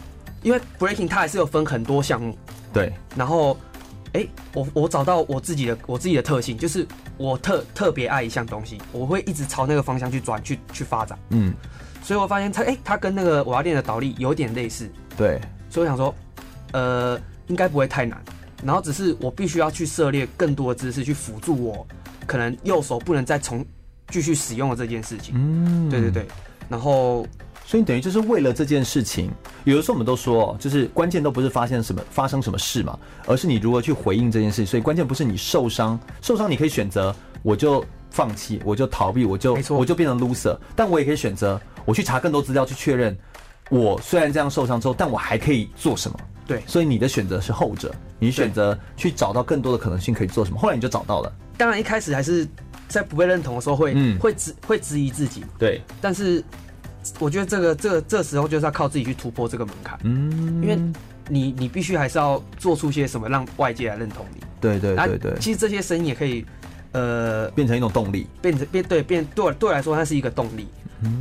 [0.43, 2.37] 因为 breaking 它还是有分很多项目。
[2.73, 3.57] 对，然后。
[4.15, 11.19] 哎、欸，我我找到我自己的我自己的特性，就是我特特别爱一项东西，我会一直朝那个方向去转去去发展。
[11.31, 11.55] 嗯，
[12.03, 14.87] 所以我发现它哎、欸，它跟那个我要练的倒立有点类似。
[15.17, 16.15] 对，所以我想说，
[16.73, 18.23] 呃，应该不会太难。
[18.65, 21.87] 然后只是我必须要去涉猎更多的知识，去辅助我
[22.27, 23.65] 可能右手不能再重
[24.09, 25.35] 继续使用了这件事情。
[25.37, 26.27] 嗯，对对对。
[26.69, 27.27] 然后。
[27.65, 29.31] 所以等于就是为了这件事情，
[29.65, 34.67] 有的时候我们都说，就是关键都不是发现什么发生什么事嘛，而是你如何去回应这件事。
[34.67, 40.59] 所以关键不是你受伤，受伤你可以选择我就放弃，我就逃避，我就我就变成 loser。
[40.75, 43.17] 但我也可以选择我去查更多资料去确认，
[43.73, 46.17] 我虽然这样受伤之后，但我还可以做什么？
[46.47, 46.63] 对。
[46.67, 50.59] 所以你的选择是后者，你选择去找到更多的可能性可以做什么。
[50.59, 51.33] 后来你就找到了。
[51.57, 52.47] 当然一开始还是
[52.87, 55.45] 在不被认同的时候会、嗯、会质会质疑自己。
[55.59, 55.81] 对。
[56.01, 56.45] 但是。
[57.19, 60.79] 我觉得这个这个这时候就是要靠自己去突破这个门槛，嗯，因为
[61.29, 65.37] 你你必须还是要做出些什么让外界来认同你，对对对对。
[65.41, 66.47] 其实这些声音也可以，
[66.93, 70.69] 呃，变成一种动力，变成变对变对对我来说它是一个动力，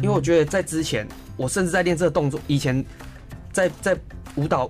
[0.01, 1.07] 因为我觉得在之前
[1.37, 2.83] 我甚至在练这个动作，以前
[3.51, 3.97] 在在
[4.35, 4.69] 舞蹈，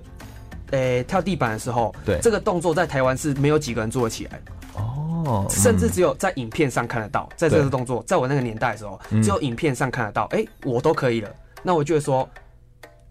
[0.70, 2.18] 诶跳地板的时候，对。
[2.22, 4.52] 这个动作在台湾是没有几个人做得起来的。
[4.74, 10.24] 哦，甚至只有在影片上看得到，在这个动作，在我那个年代的时候，只有影片上看得到。
[10.32, 11.30] 哎，我都可以了，
[11.62, 12.28] 那我就会说，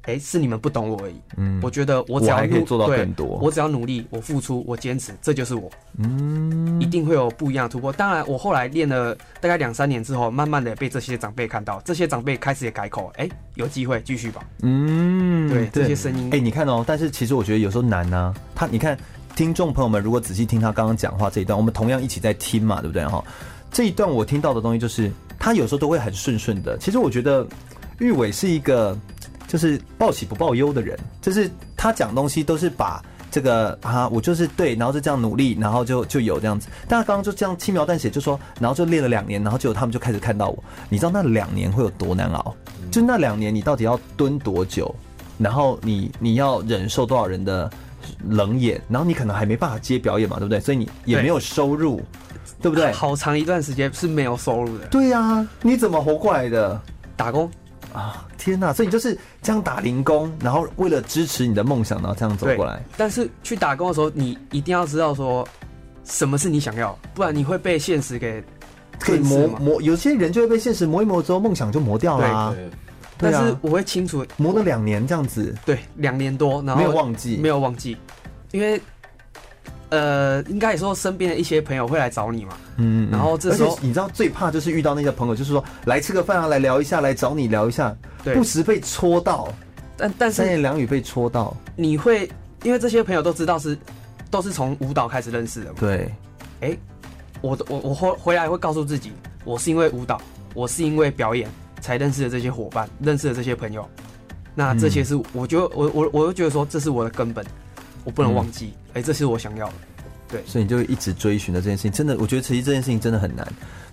[0.03, 1.15] 哎，是你们不懂我而已。
[1.37, 5.69] 嗯，我觉得我只要还可以做到更多，我只要努力，我付出，我坚持，这就是我。
[5.97, 7.91] 嗯，一定会有不一样的突破。
[7.93, 14.43] 当然，我后来练了大概两三年之后，慢慢的被这些长辈看到，这些长辈开始也改口，哎，有机会继续吧。
[14.61, 18.33] 嗯，对，这些声音，哎，你看哦，但是其实我觉得有时候难呢。
[18.55, 18.97] 他，你看。
[19.33, 23.23] 听众朋友们，如果仔细听他刚刚讲话这一段，我们同样一起在听嘛，对不对哈？
[23.71, 25.09] 这一段我听到的东西就是，
[25.39, 26.77] 他有时候都会很顺顺的。
[26.79, 27.47] 其实我觉得
[27.99, 28.95] 玉伟是一个
[29.47, 36.67] 就是报喜不报忧的人，就是他讲东西都是把这个啊，我就是对，然后就这样努力，然后就就有这样子。
[36.87, 40.63] 但他刚刚就这样轻描淡写就说，然后就练了两年，然后结果他们就开始看到我。
[40.89, 42.55] 你知道那两年会有多难熬？
[42.91, 44.93] 就那两年你到底要蹲多久？
[45.37, 47.69] 然后你你要忍受多少人的？
[48.27, 50.59] 冷眼，然后你可能还没办法接表演嘛，对不对？
[50.59, 52.91] 所以你也没有收入，对，对不对？
[52.91, 54.87] 好长一段时间是没有收入的。
[54.87, 56.81] 对呀、啊，你怎么活过来的？
[57.15, 57.49] 打工
[57.93, 58.25] 啊！
[58.37, 58.73] 天哪！
[58.73, 62.81] 所以你就是这样打零工，然后为了支持你的梦想，然后这样走过来。
[62.97, 65.47] 但是去打工的时候，你一定要知道说
[66.03, 68.43] 什么是你想要，不然你会被现实给
[68.99, 69.81] 可以磨磨。
[69.81, 72.53] 有些人就会被现实磨一磨之后，梦想就磨掉了、啊。
[72.55, 72.69] 对。
[73.23, 77.95] 但是我会清楚磨了两年这样子，对，两年多，然后没有忘记，没有忘记，
[78.51, 78.81] 因为
[79.91, 89.47] 呃，应该也说身边的一些朋友会来找你嘛，嗯，然后这时候你知道最怕就是遇到那些朋友，就是说来吃个饭啊，来聊一下，来找你聊一下，对，不时被戳到，
[89.95, 92.27] 但但是三言两语被戳到，你会
[92.63, 93.77] 因为这些朋友都知道是
[94.31, 96.13] 都是从舞蹈开始认识的嘛，对，
[96.61, 96.77] 哎，
[97.41, 99.11] 我我我回回来会告诉自己，
[99.45, 100.19] 我是因为舞蹈，
[100.53, 101.47] 我是因为表演。
[101.81, 103.83] 才认识的这些伙伴，认识的这些朋友，
[104.53, 107.43] 那这些是我觉得我我我又觉得说这是我的根本，
[108.03, 109.73] 我不能忘记，哎、嗯欸，这是我想要的，
[110.27, 113.47] 对，所以你就一直追寻的这件事情，真的，我觉得其实这件事情真的很难。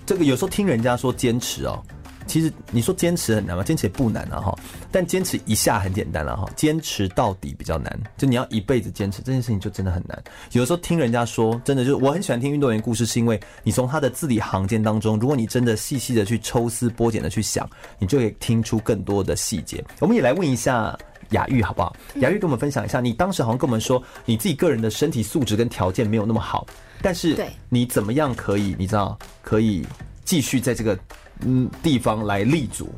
[0.07, 1.83] 这个有时候听人家说坚持哦。
[2.27, 3.63] 其实你说坚持很难吗？
[3.65, 4.59] 坚持也不难啊哈，
[4.93, 7.99] 但坚持一下很简单了哈，坚持到底比较难。
[8.19, 10.23] 就你要一辈子坚持这件事情，就真的很难。
[10.53, 17.67] 有的时候听人家说，真的就是我很喜欢听运动员故事，是因为你从他的字里行间当中，如果你真的细细的去抽丝剥茧的去想，
[17.99, 19.83] 你就可以听出更多的细节。
[19.99, 20.95] 我们也来问一下
[21.31, 21.95] 雅玉好不好？
[22.17, 26.67] 雅玉跟我们分享一下，你当时好像跟我们说，你自己个人的身体素质跟条件没有那么好，
[27.03, 27.37] 但是
[27.69, 29.87] 你怎么样可以，你知道可以
[30.25, 30.99] 继续在这个。
[31.43, 32.93] 嗯，地方来立足。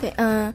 [0.00, 0.54] 对，嗯，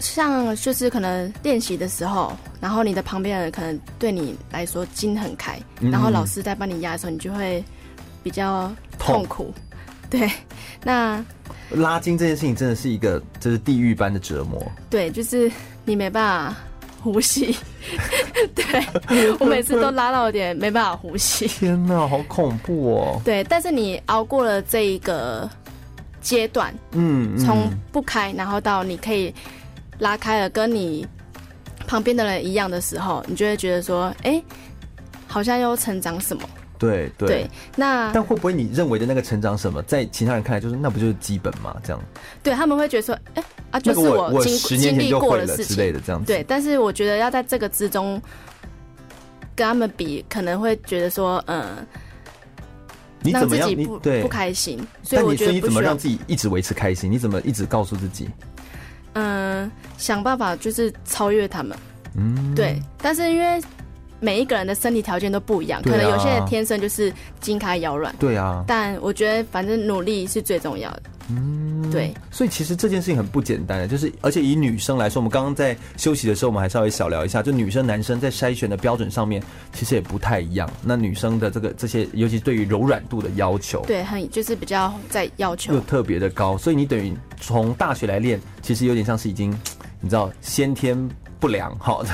[0.00, 7.64] 像就是可能练习的时候，然后你的旁边人可能对你来说筋很开，嗯、然后老师在帮你压的时候，你就会
[8.24, 9.44] 比较痛苦。
[9.44, 9.54] 痛
[10.10, 10.28] 对，
[10.82, 11.24] 那
[11.70, 14.64] 拉筋这件事情真的是一个就是地狱般的折磨。
[14.88, 15.50] 对，就是
[15.84, 16.56] 你没办法
[17.02, 17.56] 呼吸。
[18.54, 21.46] 对，我每次都拉到有点没办法呼吸。
[21.46, 23.20] 天哪，好恐怖哦！
[23.24, 25.48] 对，但是你熬过了这一个
[26.20, 29.32] 阶段，嗯，从不开，然后到你可以
[29.98, 31.06] 拉开了，跟你
[31.86, 34.44] 旁边的人一样的时候，你就会觉得说，哎、欸，
[35.28, 36.42] 好像又成长什么。
[36.78, 41.74] 对对，对，那但会不会你认为的那个成长什么，在其他人看来就是那不就是基本吗？
[41.82, 42.02] 这样，
[42.42, 46.26] 对他们会觉得说，哎、欸、啊，就是我经经历过的事情之类的这样子。
[46.26, 48.20] 对，但是我觉得要在这个之中
[49.54, 51.64] 跟他们比，可能会觉得说，嗯，
[53.22, 53.68] 你怎么样？
[53.68, 57.10] 让自己不不开心，所以我觉得你怎么让自己一直维持开心？
[57.10, 58.28] 你怎么一直告诉自己？
[59.14, 61.76] 嗯，想办法就是超越他们。
[62.16, 63.62] 嗯，对，但是因为。
[64.20, 68.14] 每一个人的身体条件都不一样，可能有些人天生就是筋开腰软。
[68.18, 71.02] 对啊，但我觉得反正努力是最重要的。
[71.28, 72.14] 嗯，对。
[72.30, 80.70] 所以其实这件事情很不简单的，就是而且以女生来说，我们刚刚在休息的时候，我们还稍微小聊一下，就女生男生在筛选的标准上面其实也不太一样。
[80.82, 86.56] 那女生的这个这些，尤其对于柔软度的要求，对，很就是比较在要求又特别的高。
[86.56, 89.50] 所以你等于从大学来练，其实有点像是已经
[90.00, 90.96] 你知道先天。
[91.46, 92.04] 不良，好，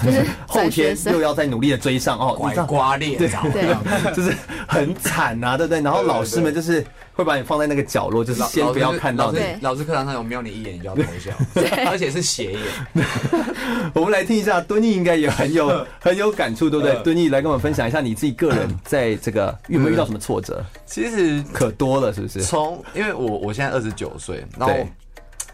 [0.46, 3.74] 后天又要再努力的追上哦，拐瓜裂枣，对，
[4.12, 4.36] 就是
[4.68, 5.80] 很惨啊，对不对？
[5.80, 9.38] 然后老师们就是会把你放在那个角落，就是先不要看到你。
[9.62, 11.32] 老师课堂上有瞄你一眼，你就要偷笑，
[11.90, 12.60] 而且是斜眼。
[13.94, 16.94] 我们来听一下，敦义应该也很有很有感触，对不对？
[17.02, 20.62] 敦义来跟我们分享一下你自己个人在这个有没有遇到什么挫折？
[20.84, 22.42] 其实可多了，是不是？
[22.42, 24.74] 从因为我我现在二十九岁，然后。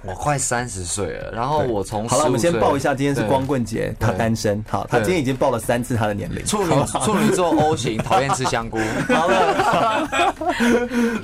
[0.05, 4.65] 我快三十岁了，然后我从好了，我们先报一下，今天是光棍节，他单身。
[4.69, 6.45] 好，他今天已经报了三次他的年龄。
[6.47, 6.71] 处女
[7.05, 8.79] 处女座 O 型，讨厌吃香菇。
[9.13, 10.33] 好了，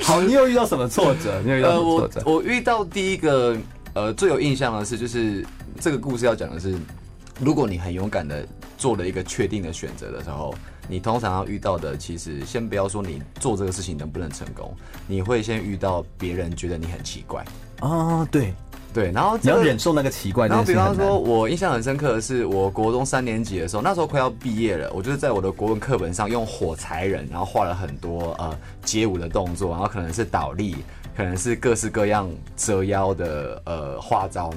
[0.03, 1.41] 好，你有遇到什么挫折？
[1.45, 2.23] 你有遇到什么挫折？
[2.27, 3.57] 我我遇到第一个
[3.95, 5.47] 呃最有印象的是，就是
[5.81, 6.77] 这个故事要讲的是，
[7.41, 8.45] 如果你很勇敢的
[8.77, 10.53] 做了一个确定的选择的时候，
[10.89, 14.75] 你通常要遇到的，其实先不要说你做这个事情能不能成功，
[15.07, 17.45] 你会先遇到别人觉得你很奇怪。
[17.81, 18.53] 啊，对。
[18.95, 20.47] 对，然后你要忍受那个奇怪。
[20.47, 30.77] 然后比方说，我印象很深刻的是，我国中三年级的时候，那时候快要毕业了，我就是在我的国文课本上用火柴人，然后画了很多呃街舞的动作，然后可能是倒立，
[31.17, 34.49] 可能是各式各样折腰的呃花招，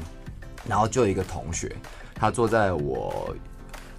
[0.67, 1.75] 然后就有一个同学，
[2.13, 3.35] 他坐在我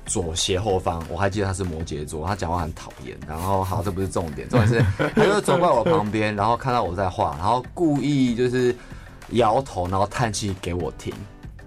[0.07, 3.19] 左斜后方，我还记得他是摩羯座，他讲话很讨厌。
[3.27, 8.73] 然后好，这不是重点，重点是他就走过来我旁边，然后看到我在画，然后故意就是。
[9.33, 11.13] 摇头，然后叹气给我听，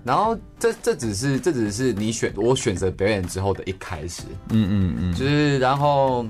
[0.04, 6.26] 然后这这只是这只是你选我选择表演之后的一开始，嗯嗯嗯，就是然后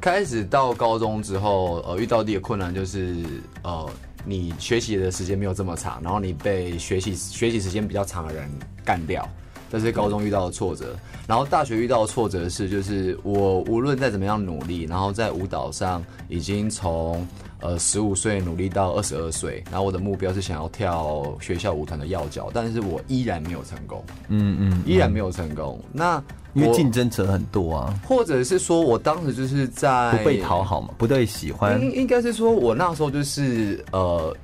[0.00, 3.16] 开始到高中之后，呃，遇到的困难就是
[3.62, 3.88] 呃，
[4.26, 8.50] 你学习的时间没有这么长，然后你被学习学习时间比较长的人
[8.84, 9.26] 干掉，
[9.70, 10.94] 这是高中遇到的挫折。
[11.26, 17.26] 然后大学遇到的挫折是，就是我无论再怎么样努力，然后在舞蹈上已经从。
[17.64, 24.04] 呃，十五岁努力到二十二岁，然后我的目标是想要跳学校舞团的要角，但是我依然没有成功。
[24.28, 25.80] 嗯嗯，依然没有成功。
[25.90, 26.22] 那
[26.52, 31.80] 因为竞争者很多啊，或者是说我当时就是在不被讨好嘛，不被喜欢。
[31.80, 34.36] 应应该是说我那时候就是呃，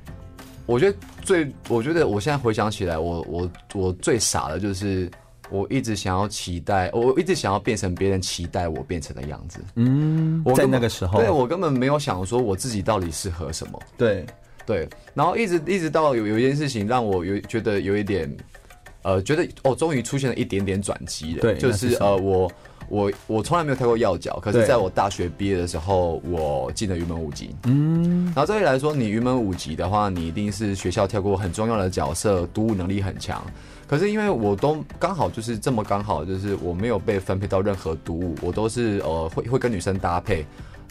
[0.65, 5.07] 我觉得最，我觉得我现在回想起来，我我我最傻的就是。
[5.51, 9.59] 我一直想要期待，我一直想要变成别人期待我变成的样子。
[9.75, 13.79] 嗯，在那个时候，对，我根本没有想说我自己到底适合什么。
[13.97, 14.25] 对，
[14.65, 18.33] 对，然后一直一直到有有一件事情让我有觉得有一点，
[19.01, 21.41] 呃，觉得哦，终于出现了一点点转机了。
[21.41, 22.49] 对，就是呃，我
[22.87, 27.53] 我我从来没有跳过要脚，可是在我大学毕业的时候，我进了云门舞集。
[27.63, 33.45] 嗯，然后这里来说，你云门舞集的话，你一定是学校跳过很重要的角色，独舞能力很强。
[33.91, 40.45] 可是因为我都刚好就是这么刚好，就是我没有被分配到任何独舞，我都是呃会会跟女生搭配，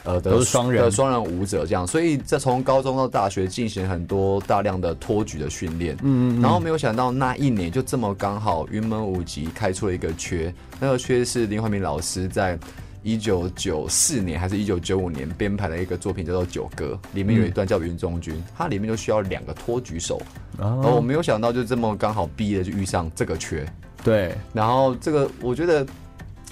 [0.05, 12.59] 呃的双人的双人舞者这样，所以在从高中到大学进行很多大量的托举的训练，嗯，嗯，然后没有想到那一年就这么刚好云门舞集开出了一个缺，那个缺是林怀民老师在。
[13.03, 20.21] 一九九四年还是一九九五年编排的一个作品叫做《九歌》，里面有一段叫云中君，它里面就需要两个托举手，
[20.59, 23.67] 然后我没有想到就这么刚好毕业就遇上这个缺，
[24.05, 25.87] 对，然后这个我觉得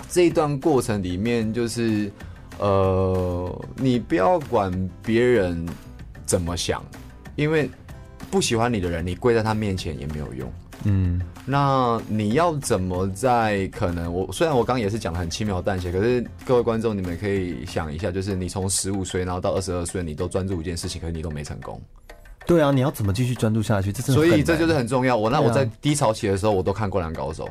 [0.09, 2.11] 这一段过程里面就是
[2.59, 5.69] 呃，你不要管别人
[6.25, 6.83] 怎么想，
[7.37, 7.69] 因为
[8.31, 10.51] 不喜欢你的人，你跪在他面前也没有用。
[10.85, 21.81] 嗯，那你要怎么在可能我虽然我刚刚也是讲的很轻描淡写，可是各位观众你们可以想一下，就是你从十五岁然后到二十二岁，你都专注一件事情，可是你都没成功。
[22.49, 23.93] 对啊，你要怎么继续专注下去？
[23.93, 25.15] 这是所以这就是很重要。
[25.15, 27.47] 我那我在低潮期的时候，我都看《灌篮高手》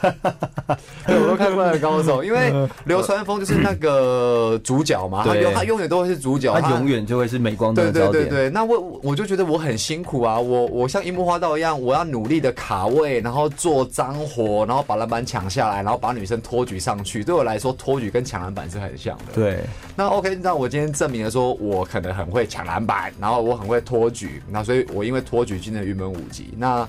[1.06, 2.50] 对，我都看《灌篮高手》，因为
[2.86, 8.12] 流川枫就是那个主角嘛，他永他永远都会是主角，他永远就会是镁光灯的焦点。
[8.12, 17.22] 对对对对，那我我就觉得我很辛苦啊，我我像樱木花道一样，我要努力的卡位，然后做脏活，然后把篮板抢下来，然后把女生托举上去。
[17.22, 19.24] 对我来说，托举跟抢篮板是很像的。
[19.34, 19.60] 对，
[19.94, 26.54] 那 OK，那我今天证明了说，我可能很会抢篮板，然后我很会托举，那所以我因为托举进了云门舞集。
[26.56, 26.88] 那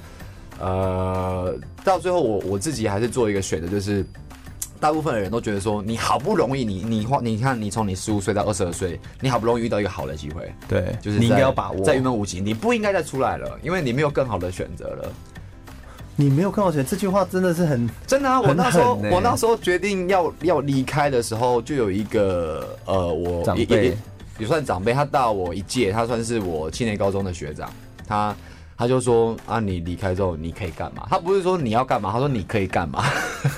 [0.59, 4.05] 呃，到最后我我自己还是做一个选择，就是
[4.79, 15.11] 大部分的人都觉得说，你好不容易你你花你看你从你十五岁到二十二岁，你好不容易遇到一个好的机会，对，就是你应该要把握，在云门舞集，你不应该再出来了，因为你没有更好的选择了。
[16.15, 18.39] 你没有更好选择，这句话真的是很真的啊！
[18.39, 23.97] 我那时候我那时候决定要要离开的时候，就有一个呃，我长辈
[24.37, 27.69] 也算长辈，他大我一届，他算是我青年高中的学长，
[28.07, 28.35] 他。
[28.75, 31.05] 他就说啊，你离开之后你可以干嘛？
[31.07, 33.05] 他不是说你要干嘛，他说你可以干嘛。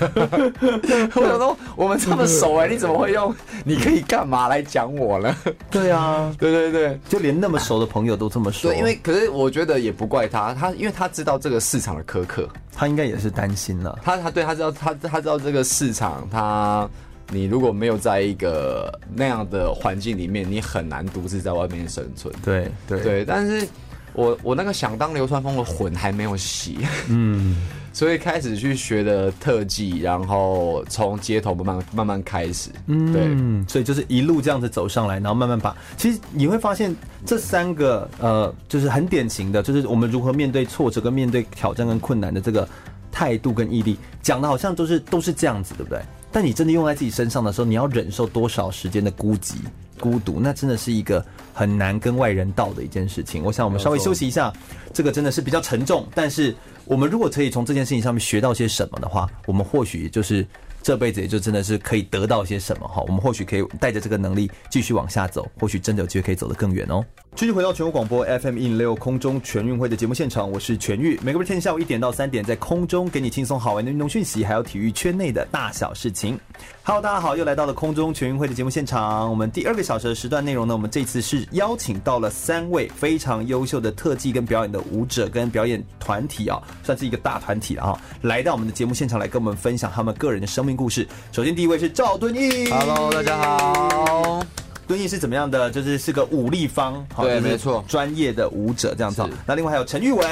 [1.14, 3.34] 我想说我们这么熟哎、欸，你怎么会用
[3.64, 5.34] 你可以干嘛来讲我呢？
[5.70, 8.70] 对啊，对对对，就连那么熟的朋友都这么说。
[8.70, 13.98] 对，因为可是我觉得也不怪他，他因为他知道这个市场的苛刻，他应该也是担心了。
[14.04, 16.88] 他他对他知道他他知道这个市场，他
[17.30, 22.34] 你如果没有在一个那样的环境里面，你很难独自在外面生存。
[22.44, 23.66] 对对对，但是。
[24.12, 26.78] 我我那个想当流川枫的魂还没有洗，
[27.10, 27.54] 嗯，
[27.92, 42.66] 所以开始去学的特技，然后从街头慢慢慢慢开始，嗯，对，所以就是一路这样子走上来，然后慢慢把，其实你会发现这三个呃，就是很典型的，就是我们如何面对挫折跟面对挑战跟困难的这个
[43.12, 46.00] 态度跟毅力，讲的好像都是都是这样子，对不对？
[46.36, 49.54] 但你真的用在自己身上的时候，你要忍受多少时间的孤寂？
[49.98, 53.42] 孤独，那真的是一个很难跟外人道的一件事情。
[53.42, 54.52] 我想我们稍微休息一下，
[54.92, 56.06] 这个真的是比较沉重。
[56.14, 60.46] 但是我们如果可以从这件事情上面学到些什么的话，我们或许就是。
[60.82, 67.04] 这辈子也就真的是可以得到些什么哈，我们或许可以带着这个能力继续往下走，或许真的有机会可以走得更远哦。
[67.36, 76.40] 继续回到全国广播 FM 一零六空中全运会的节目现场，我是全玉，每个天下午一点到三点在空中给你轻松好玩的运动讯息，还有体育圈内的大小事情。
[76.82, 79.28] Hello，大家好，又来到了空中全运会的节目现场。
[79.28, 91.06] 我们第二个小时的时段内容呢，我们这次是邀请到了三位非常优秀的特技跟表演的舞者跟表演团体啊，算是一个大团体了哈，来到我们的节目现场来跟我们分享他们个人的生命故事。
[91.32, 92.70] 首先，第一位是赵敦义。
[92.70, 94.40] Hello，大家好。
[94.86, 95.68] 敦义是怎么样的？
[95.72, 99.28] 就是是个武力方，对，没错，专业的舞者这样子。
[99.44, 100.24] 那另外还有陈玉伟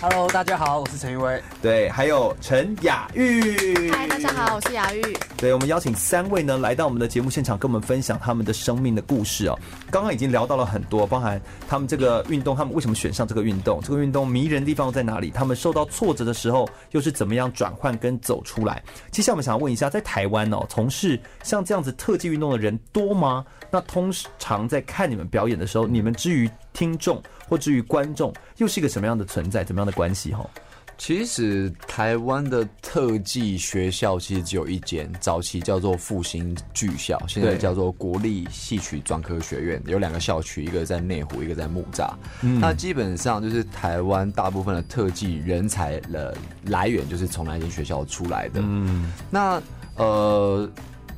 [0.00, 1.42] ，Hello，大家好，我是陈玉伟。
[1.60, 5.02] 对，还有陈雅玉，嗨，大家好，我是雅玉。
[5.36, 9.58] 对，我们邀请三位呢来到我们的节目现场，跟我们分享他们的生命的故事哦。
[9.90, 15.32] 刚刚已经聊到了很多，包含他们这个运动，他们为什么选上这个运动，这个运动迷人的地方在哪里？
[15.32, 18.80] 他们受到挫折的时候又是怎么样转换跟走出来？
[19.10, 23.44] 接下来我们想要问一下，在台湾哦，从事像这样子特技运动的人多吗？
[23.70, 30.32] 那通常在看你们表演的时候，你们至于听众或至于观众，又是一个什么样的存在，怎么样的关系？
[30.32, 30.44] 哈，
[30.98, 42.10] 其实台湾的特技学校其实只有一间，早期叫做复兴剧校，现在叫做国立戏曲专科学院，有两个校区，一个在内湖，一个在木栅。
[42.42, 48.60] 嗯，那基本上就是台湾大部分的特技人才的来源，就是从那间学校出来的。
[48.62, 49.62] 嗯，那
[49.96, 50.68] 呃。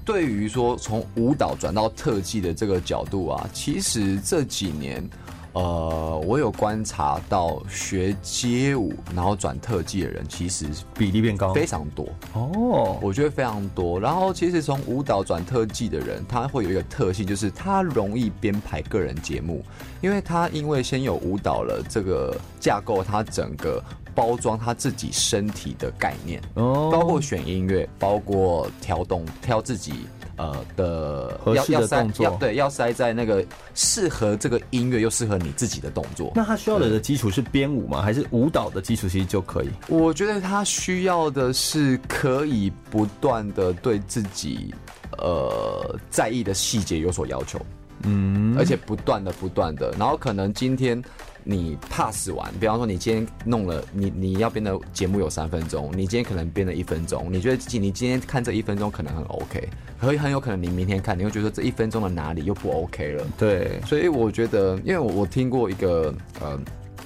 [0.04, 5.08] 对于说从舞蹈转到特技的这个角度啊，其实这几年，
[5.52, 10.66] 呃，我有观察到学街舞然后转特技的人，其实
[10.98, 12.98] 比例变高，非常多哦。
[13.00, 14.00] 我觉得非常多。
[14.00, 19.64] 然后其实从舞蹈转特技的人，他会有一个特性，就是他容易编排个人节目，
[20.00, 23.82] 因为他因为先有舞蹈了这个架构，他整个。
[24.14, 29.92] 包装他自己身体的概念，哦，包括选音乐，包括调动，挑自己
[30.36, 33.44] 呃的合适的动作，对，要塞在那个
[33.74, 36.32] 适合这个音乐又适合你自己的动作。
[36.34, 38.02] 那他需要的的基础是编舞吗？
[38.02, 39.68] 还是舞蹈的基础其实就可以？
[39.88, 44.74] 我觉得他需要的是可以不断的对自己
[45.18, 47.58] 呃在意的细节有所要求，
[48.02, 51.02] 嗯，而且不断的不断的，然后可能今天。
[51.44, 59.68] 你 pass 完，比方说你今天弄了，你你要编的节目有三分钟，你今天可能编了一分钟，你觉得你今天看这一分钟可能很 OK，
[60.00, 63.26] 可以很有可能你明天看你会觉得这一分钟的哪里又不 OK 了。
[63.36, 66.58] 对，所以我觉得，因为我我听过一个呃，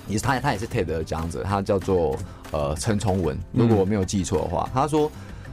[0.07, 2.17] 也是他他也是 TED 的讲者，他叫做
[2.53, 5.11] 呃陈崇文，如果我没有记错的话，他说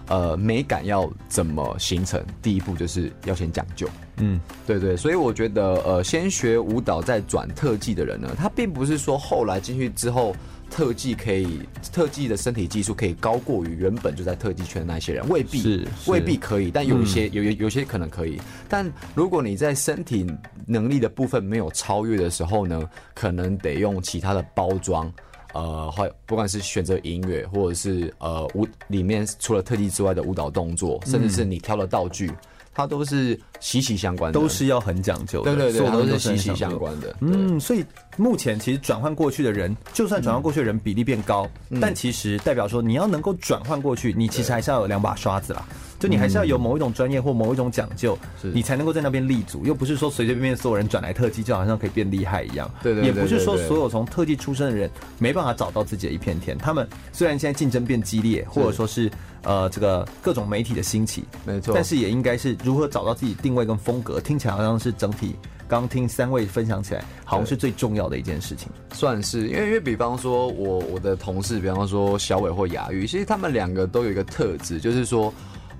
[0.07, 3.87] 呃美感要怎么形成，第一步就是要先讲究。
[4.17, 10.35] 嗯，对对，所以我觉得呃，先学舞蹈再转特技的人呢，他并不是说后来进去之后。
[10.69, 11.59] 特技可以，
[11.91, 18.41] 特技的身体技术可以高过于原本就在特技圈的那些人，未必是，是未必可以，但有一些、嗯、有有有些可能可以。
[18.67, 20.25] 但如果你在身体
[20.65, 25.13] 能力的部分没有超越的时候呢，可能得用其他的包装，
[25.53, 32.31] 呃，或不管是选择音乐，或者是呃舞里面除了特技之外的舞蹈动作，甚至是你挑的道具。
[32.73, 35.55] 它都是息息相关的，都是要很讲究的。
[35.55, 37.15] 对对对，都是息息相关的。
[37.21, 37.85] 嗯，所以
[38.17, 45.65] 目前其实转换过去的人，就算转换过去的人比例变高，嗯、但其实代表说你要能够转换过去，你其实还是要有两把刷子啦。
[45.99, 49.63] 就你还是要有某一种专业或某一种讲究，你才能够在那边立足。
[49.65, 52.69] 又不是说随随便便所有人转来特技就好像可以变厉害一样。
[52.81, 56.57] 对对，也不是说所有从特技出身的人没办法找到自己的一片天。
[56.57, 59.09] 他们虽然现在竞争变激烈，或者说是。
[59.43, 65.35] 呃，这个各种媒体的兴起，没错，但是也应该是如何找到自己定位跟风格，听起来好像是整体。
[65.67, 68.69] 刚听三位分享起来，好像是最重要的一件事情。
[68.91, 75.33] 算是，因为因为比方说我我的同事，比方说小伟或雅玉，其实他们两个都有一个特质，就是说。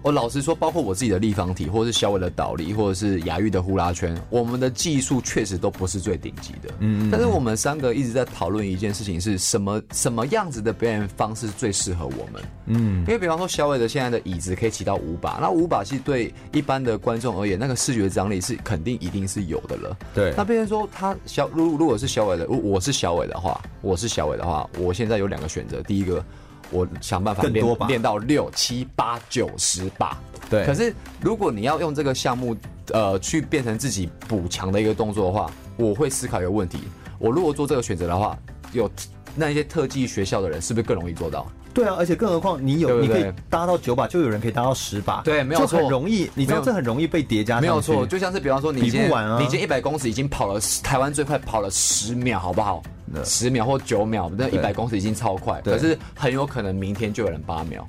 [0.04, 6.70] 我老实说，包括我自己的立方体，或者是小伟的倒立，或者是雅玉的呼啦圈，我们的技术确实都不是最顶级的。
[6.80, 12.43] 嗯嗯，但是我们三个一直在讨论一件事情，是什么什么样子的表演方式最适合我们？
[12.66, 19.97] 嗯，因为比方说小伟的现在的椅子可以起到五把，那五把其实对一般的观众而言，那个视觉张力是肯定一定是有的了。
[20.14, 26.22] 对，那比如说他小，如如果是小伟的，我是小伟的话，我是小伟的话，我现在有两个选择，第一个。
[26.74, 30.18] 我想办法练练到六七八九十把，
[30.50, 30.66] 对。
[30.66, 32.56] 可是如果你要用这个项目，
[32.92, 36.80] 呃，去变成自己补强的一个动作的话，我会思考一个问题：
[37.20, 38.38] 我如果做这个选择的话，
[38.74, 38.90] 有
[39.36, 41.46] 那一些特技学校的人是不是更容易做到？
[41.74, 46.30] 对啊，而且更何况你有对对对，你可以搭到九把，就有人可以搭到十把，对，没有错，很容易。
[46.36, 48.06] 你知道这很容易被叠加，没有错。
[48.06, 52.84] 就像是比方说你，你今天完啊，你已经一百公尺已经跑了台湾最快跑了十秒，好不好？
[53.24, 57.86] 十秒或九秒，那一百公尺已经超快，可是很有可能明天就有人八秒。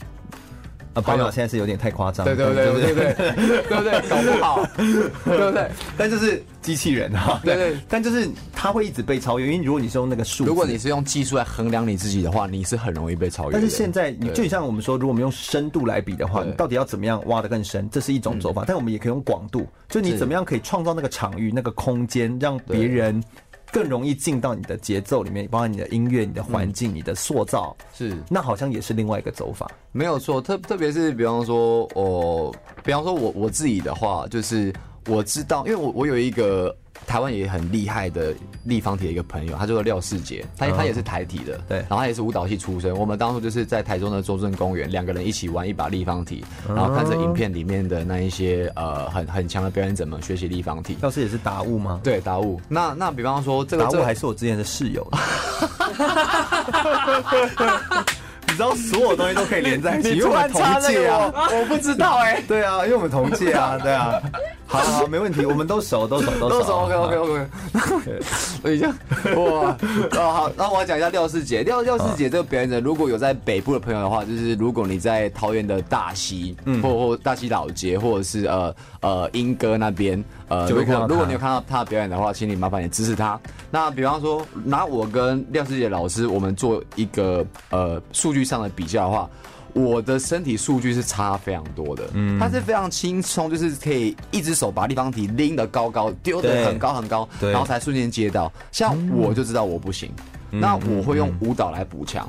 [0.94, 3.32] 啊，八秒现在是有点太夸张，对对对对对对，
[3.68, 4.00] 对不对？
[4.08, 4.64] 搞不好，
[5.24, 5.68] 对不对？
[5.98, 13.52] 但就是机器人啊，对对，但就是它会一直被超越，因为如果你是用那个数，如果你是用技术来衡量你自己的话，你是很容易被超越。
[13.52, 17.90] 但是现在，你就像我们说，如果我们用深度来比的话，你到底要怎么样挖得更深？
[17.90, 23.20] 这是一种走法，但我们也可以用广度，就你怎么样可以创造那个场域、那个空间，让别人。
[23.74, 30.40] 更容易进到你的节奏里面，包括你的音乐、你的环境、嗯、你的塑造，是那好像也是另外一个走法，没有错。
[30.40, 32.54] 特特别是比方说，哦
[32.84, 34.72] 比方说我我自己的话，就是
[35.08, 36.74] 我知道，因为我我有一个。
[37.07, 38.34] 台湾也很厉害的
[38.64, 42.97] 立方体的一个朋友，他叫做廖世杰，他他也是台体的，对，然后他也是舞蹈系出身。
[42.97, 50.97] 我们当初就是在台中的中正公园，两个人一起玩一把立方体，然后看着影片里面的那一些呃很很强的表演者们学习立方体。
[51.01, 52.01] 廖世杰是达悟吗？
[52.03, 52.61] 对，达悟。
[52.68, 55.07] 那那比方说这个达悟还是我之前的室友。
[58.47, 62.45] 你知道所有东西都可以连在一起，因为我们同届啊，我不知道哎、欸。
[62.47, 64.20] 对啊，因为我们同届啊，对啊。
[64.74, 66.58] 好好，没问题，我们都熟，都熟， 都熟。
[66.60, 66.78] 都熟
[67.22, 67.48] OK。
[68.62, 68.88] 等一下，
[69.36, 69.76] 哇，
[70.16, 71.62] 哦好，那我要讲一下廖世杰。
[71.62, 83.38] 廖廖世杰这个表演者，如果有在北部的朋友的话，就是如果你在桃园的大溪，嗯，或或大溪老街，或者是呃呃莺歌那边，呃，如果如果你有看到他的表演的话，请你麻烦你支持他。
[83.70, 89.30] 那比方说，拿我跟廖世杰老师，我们做一个呃数据上的比较的话，
[89.74, 92.08] 我的身体数据是差非常多的。
[92.14, 98.50] 嗯，他是非常轻松，就是可以一只手把立方体拎得高高，丢得很高很高，然后才瞬间接到。
[98.72, 100.10] 像我就知道我不行，
[100.52, 102.26] 嗯、那我会用舞蹈来补强。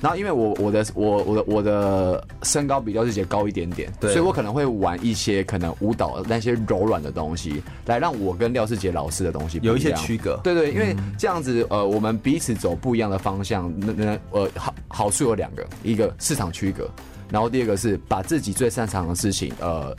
[0.00, 10.38] 然后因为我我的我我的我的身高比廖世杰高一点点，所以我可能会玩一些可能舞蹈那些柔软的东西，来让我跟廖世杰老师的东西有一些区隔。
[10.44, 16.88] 对对，因为这样子呃，我们彼此走不一样的方向，那那呃好好处有两个，一个市场区隔，
[17.30, 19.96] 然后第二个是把自己最擅长的事情呃。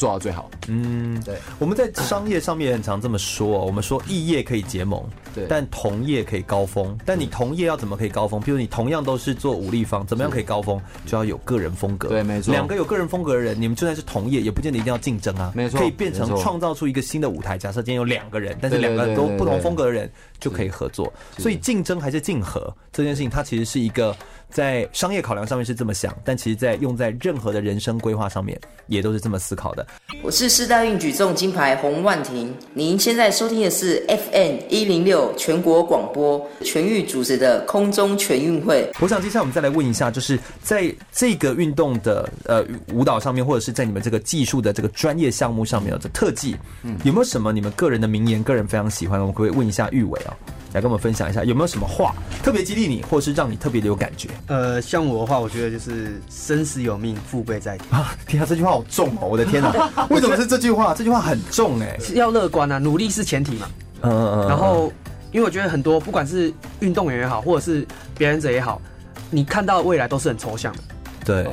[0.00, 0.50] 做到最好。
[0.68, 1.36] 嗯，对。
[1.58, 6.98] 我们在商业上面很常这么说，我们说异业可以结盟，对，但同业可以高峰。
[7.04, 8.40] 但你同业要怎么可以高峰？
[8.40, 10.80] 比如你同样都是做武立方，怎么样可以高峰？
[11.04, 12.08] 就要有个人风格。
[12.08, 12.50] 对，没错。
[12.50, 15.52] 两个有个人风格的人，你们就算是同业，也不见得一定要竞争啊。
[15.54, 15.78] 没错。
[15.78, 17.58] 可以变成创造出一个新的舞台。
[17.58, 21.12] 假设今天有两个人，但是两个都不同风格的人就可以合作。
[21.38, 24.16] 所以竞争还是竞合这件事情，它其实是一个
[24.50, 29.86] 在商业考量上面是这么想，但其实，在用在任何的人生规划上面，也都是这么思考的。
[30.22, 38.90] 我是四大运举重金牌洪万婷，您现在收听的是 FM 一零六全国广播全域主持的空中全运会。
[39.00, 49.24] 我想接下来我们再来问一下，就是在这个运动的呃舞蹈上面，或者是在你们这个技术的这个专业项目上面的特技，嗯，有没有什么你们个人的名言，个人非常喜欢的？
[49.24, 50.29] 我们可以问一下玉伟啊。
[50.72, 52.14] 来跟我们分享一下，有没有什么话
[52.44, 54.28] 特别激励你，或是让你特别的有感觉？
[54.46, 58.14] 呃，像我的话，我觉得就是生死有命，富贵在天啊！
[58.26, 59.26] 天啊这句话好重哦！
[59.28, 60.94] 我的天哪， 为什么是这句话？
[60.94, 63.68] 这句话很重哎，要乐观啊，努力是前提嘛。
[64.02, 64.48] 嗯嗯嗯。
[64.48, 64.92] 然后，
[65.32, 67.84] 因为我觉得很多不管是运动员也好，或者是
[68.16, 68.80] 表演者也好，
[69.28, 70.82] 你看到未来都是很抽象的。
[71.24, 71.48] 对。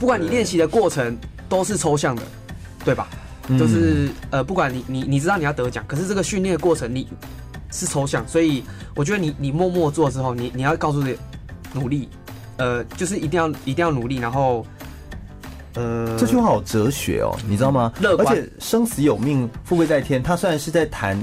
[0.00, 1.16] 不管你练习的过程
[1.48, 2.22] 都是抽象的，
[2.84, 3.08] 对吧？
[3.56, 7.06] 就是呃，不管你你你知道你要得奖，可是这个训练的过程你。
[7.76, 8.64] 是抽象，所以
[8.94, 11.18] 我觉得你你默默做之后，你你要告诉自己
[11.74, 12.08] 努力，
[12.56, 14.64] 呃，就是一定要一定要努力，然后，
[15.74, 17.92] 呃，这句话好哲学哦，你知道吗？
[18.00, 20.22] 乐观，而且生死有命，富贵在天。
[20.22, 21.22] 他虽然是在谈，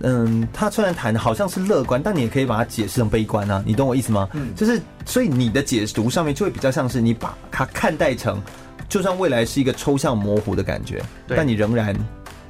[0.00, 4.28] 嗯，他虽然谈好像是乐观，但你也可以把它解释成悲观啊，你懂我意思吗？
[4.34, 8.38] 嗯，就是所以你的解读上面就会比较像是你把它看待成，
[8.86, 11.96] 就算未来是一个抽象模糊的感觉，但你仍然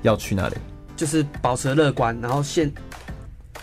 [0.02, 0.56] 要去那里，
[0.96, 2.72] 就是保持乐观，然后现。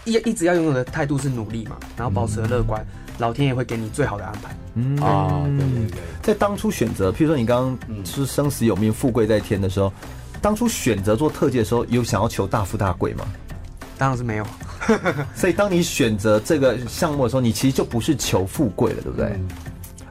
[0.05, 4.55] 一一直要拥有的态度是努力嘛，然后保持乐观，嗯、老天爷会给你最好的安排。
[4.75, 9.91] 嗯啊，对对对，在当初选择，譬如说你刚刚是生死有命、富贵在天的时候，
[10.41, 13.25] 当初选择做特技的时候，有想要求大富大贵吗？
[13.97, 14.45] 当然是没有。
[15.35, 19.27] 所以当你选择这个项目的时候，你其实就不是求富贵了，对不对？
[19.27, 19.47] 嗯、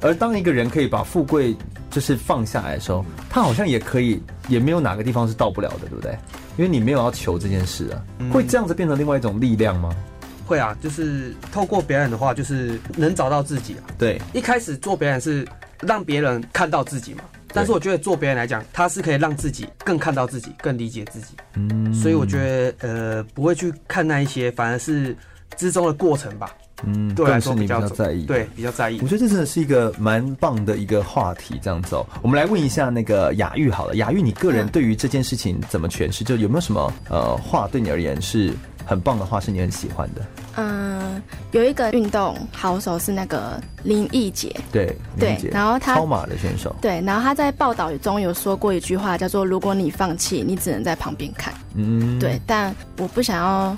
[0.02, 1.56] 而当一个人可以把富贵
[1.90, 6.16] 就是放下来的时候，他好像也可以，也没有哪个地方是到不了的，对不对？
[6.56, 9.94] 因为你没有要求这件事啊，会这样子变成另外一种力量吗？
[10.22, 13.82] 嗯、会啊，就是透过表演的话，就是能找到自己啊。
[13.98, 15.46] 对，一开始做表演是
[15.80, 17.22] 让别人看到自己嘛，
[17.52, 21.34] 但是我觉得做表演来讲，它是可以让自己更看到自己，更理解自己。
[21.54, 25.16] 嗯，所以我觉得呃不会去看那一些，反而是
[25.56, 26.54] 之中的过程吧。
[26.84, 28.98] 嗯，对，更是你比较在意，对，比较在意。
[29.02, 32.06] 我觉得这真的是一个蛮棒的一个话题，这样子哦。
[32.22, 36.24] 我们来问一下那个雅玉好了，雅玉，你个人对于这件事情怎么诠释？
[36.24, 38.52] 就有没有什么呃话对你而言是
[38.84, 40.22] 很棒的话，是你很喜欢的？
[40.56, 41.22] 嗯，
[41.52, 51.54] 有一个运动好手是那个林义杰，对对，然后他超马的选手，对，然后他在报道中有说过一句话，叫做“如果你放弃，你只能在旁边看”。
[51.74, 53.76] 嗯，对，但我不想要。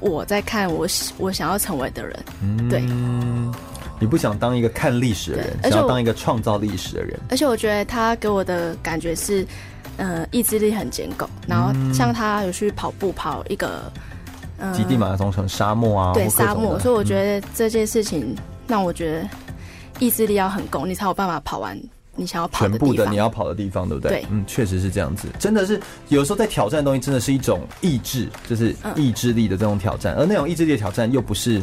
[0.00, 0.86] 我在看我
[1.18, 2.80] 我想要成为的人，嗯，对，
[4.00, 7.18] 你不想当一个看历史的人，想要当一个创造历史的人。
[7.28, 9.46] 而且我觉得他给我的感觉是，
[9.98, 11.26] 呃，意志力很坚固。
[11.46, 13.92] 然后像他有去跑步，跑一个，
[14.58, 16.78] 呃，极地马拉松，成沙漠啊，对，沙漠。
[16.78, 18.34] 所以我觉得这件事情
[18.66, 19.28] 让我觉得
[19.98, 21.78] 意志力要很够，你才有办法跑完。
[22.16, 24.20] 你想要跑全部的你要跑的地方，对不对？
[24.20, 25.28] 对，嗯，确实是这样子。
[25.38, 30.14] 真的是有时候在挑战的东西，真的是一种意志，就是意志力的这种挑战。
[30.14, 31.62] 而那种意志力的挑战，又不是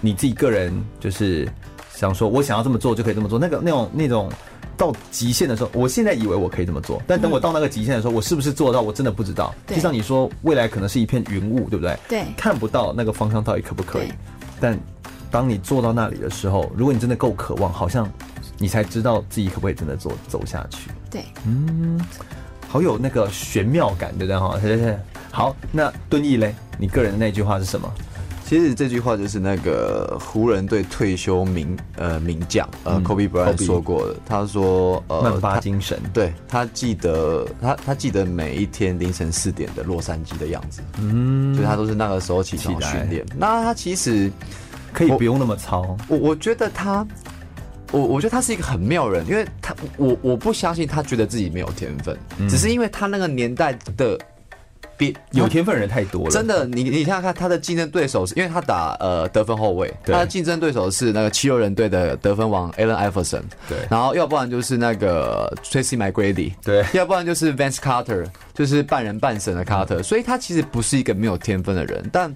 [0.00, 1.48] 你自己个人，就是
[1.94, 3.38] 想说我想要这么做就可以这么做。
[3.38, 4.30] 那个那种那种
[4.76, 8.82] 到极限的时候，我现在以为我可以这么做，但等我到那个极限的时候，我是不是做到？
[8.82, 9.54] 我真的不知道。
[9.66, 11.96] 就像你说，未来可能是一片云雾，对不对？
[12.08, 14.08] 对，看不到那个方向到底可不可以。
[14.60, 14.78] 但
[15.30, 18.10] 当你做到那里的时候，如果你真的够渴望，好像。
[18.58, 20.90] 你才知道自己可不可以真的走走下去。
[21.10, 22.00] 对，嗯，
[22.68, 24.38] 好有那个玄妙感，对不对？
[24.38, 24.98] 哈，对对对。
[25.30, 27.92] 好，那敦义嘞，你个人的那句话是什么？
[28.46, 34.14] 其实这句话就是那个湖人队退休名呃名将呃 Kobe Bryant 说过的。
[34.24, 43.26] 他说呃，曼巴精神，对，他记得他他记得每一天凌晨四点的洛杉矶的样子，嗯，所以他都是那个时候起床训练。
[43.36, 44.30] 那他其实
[44.92, 45.96] 可以不用那么操。
[46.08, 47.04] 我我觉得他。
[47.92, 54.18] 我我觉得他是一个很妙人，因为他我我不相信他觉得自己没有天分，嗯、只是因为他那个年代的
[54.96, 56.30] 别有天分的人太多了。
[56.30, 72.32] 真的，你你想想看，他的竞争对手是因为他打呃得分后卫，他的竞争对手是那个七六人队的得分王 Allen Iverson，对，然后要不然就是那个 Tracy McGrady，对，要不然就是 Vince Carter，就是半人半神的 Carter，所以他其实不是一个没有天分的人，但。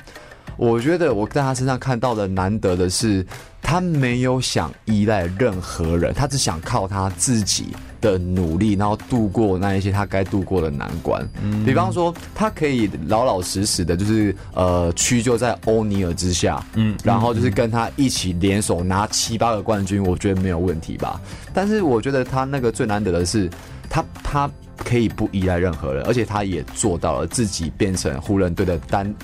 [0.56, 3.24] 我觉得我在他身上看到的难得的是，
[3.62, 7.68] 他没有想依赖任何人，他只想靠他自己
[8.00, 11.26] 的努力，然后度过那一些他该度过的难关。
[11.42, 21.20] 嗯，比方说，他可以老老实实的，就是呃屈就在欧尼尔之下，嗯，然后就是跟他一起联手拿七八个冠军，我觉得没有问题吧。
[21.54, 23.48] 但是我觉得他那个最难得的是，
[23.88, 29.14] 他他可以不依赖任何人，而且他也做到了自己变成湖人队的单。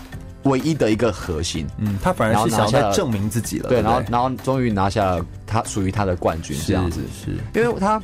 [0.47, 1.67] 唯一的一个核心。
[1.79, 3.69] 嗯，他反而是想要证明自己了。
[3.69, 8.03] 对，然后然后终于拿下了他属于他的冠军，这样子是，因为他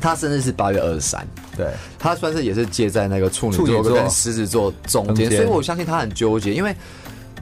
[0.00, 1.68] 他生日是八月二十三，对，
[1.98, 6.74] 他算是也是介在那个处女座跟狮子座中间，所以我相信他很纠结，因为。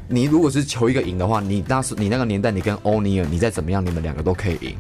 [0.07, 4.77] 你如果是求一个赢的话，你那时你那个年代，你跟欧尼尔，你再怎么样，你们两个都可以赢。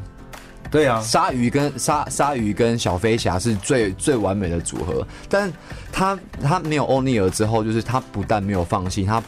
[0.71, 5.51] 对啊，鲨鱼跟鲨鲨鱼跟小飞侠是最最完美的组合，但
[5.91, 9.21] 他他没有欧尼尔之后，就是他不但没有放弃，他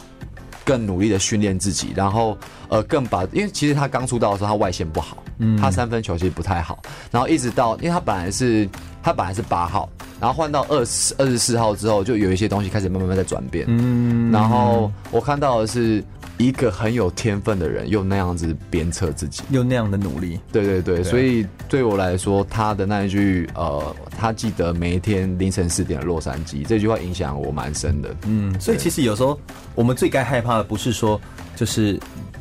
[0.66, 2.36] 更努力的训练自己，然后
[2.68, 8.68] 呃更把，因为其实他刚出道的时候，他外线不好，嗯，他三分球其实不太好，然后一直到，因为他本来是
[9.02, 9.88] 他本来是八号。
[10.18, 13.66] 然后换到二十二十四号之后，就有一些东西开始慢慢慢在转变。
[13.68, 16.02] 嗯，然后我看到的是
[16.38, 20.38] 一个很有天分的人，又那样子鞭策自己，又那样的努力。
[20.52, 28.14] 对对对，对所以对我来说，他的那一句呃，他记得每一天凌晨四点的洛杉矶，这句话影响我蛮深的。
[28.26, 29.38] 嗯，所以其实有时候
[29.74, 31.20] 我们最该害怕的不是说
[31.54, 31.98] 就是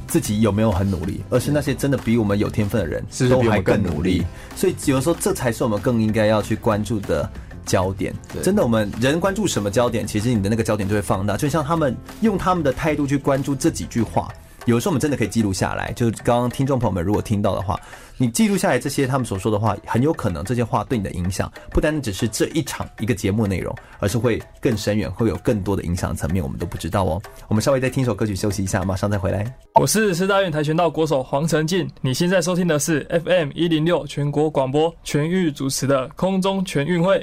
[0.07, 4.25] 自己有没有很努力，而是那些真的比我们有天分的人都还更努力。
[4.55, 7.29] 所以有时候这才是我们更应该要去关注的。
[7.65, 8.13] 焦点，
[8.43, 11.35] 真的，我们人关注什么焦点，其实你的那个焦点就会放大。
[11.35, 14.29] 就像他们用他们的态度去关注这几句话，
[14.65, 15.91] 有时候我们真的可以记录下来。
[15.93, 17.79] 就是刚刚听众朋友们如果听到的话，
[18.17, 27.21] 你记录下来这些他们所说的话，很有可能这些话对你的影响，不单只是这一场一个节目内容，而是会更深远，会有更多的影响层面，我们都不知道哦。
[27.47, 29.45] 我们稍微再听一首歌曲休息一下，马上再回来。
[29.75, 37.21] 我是师大院跆拳道国手黄成进，你现在收听的是 FM 一零六全国广播全域主持的空中全运会。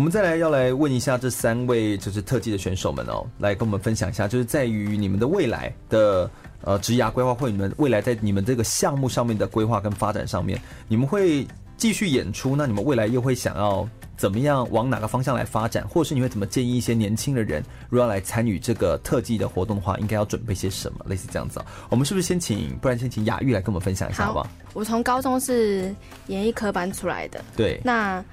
[0.00, 6.30] 我们再来要来问一下这三位就是特技的选手们哦，来跟我们分享一下，就是在于你们的未来的
[6.62, 11.46] 呃职涯规划，或你们未来在你们这个项目上面的规划跟发展上面，你们会
[11.76, 12.56] 继续演出？
[12.56, 13.86] 那你们未来又会想要
[14.16, 15.86] 怎么样往哪个方向来发展？
[15.86, 21.04] 或者是你会怎么建议一些年轻的人，如果要来参与这个特技的活动的话，应该要准备些什么？
[21.10, 21.66] 类似这样子啊？
[21.90, 24.48] 我们是不是先请，不然先请雅玉来跟我们分享一下好不好？
[24.72, 25.94] 我从高中是
[26.28, 28.24] 演艺科班出来的，对，那。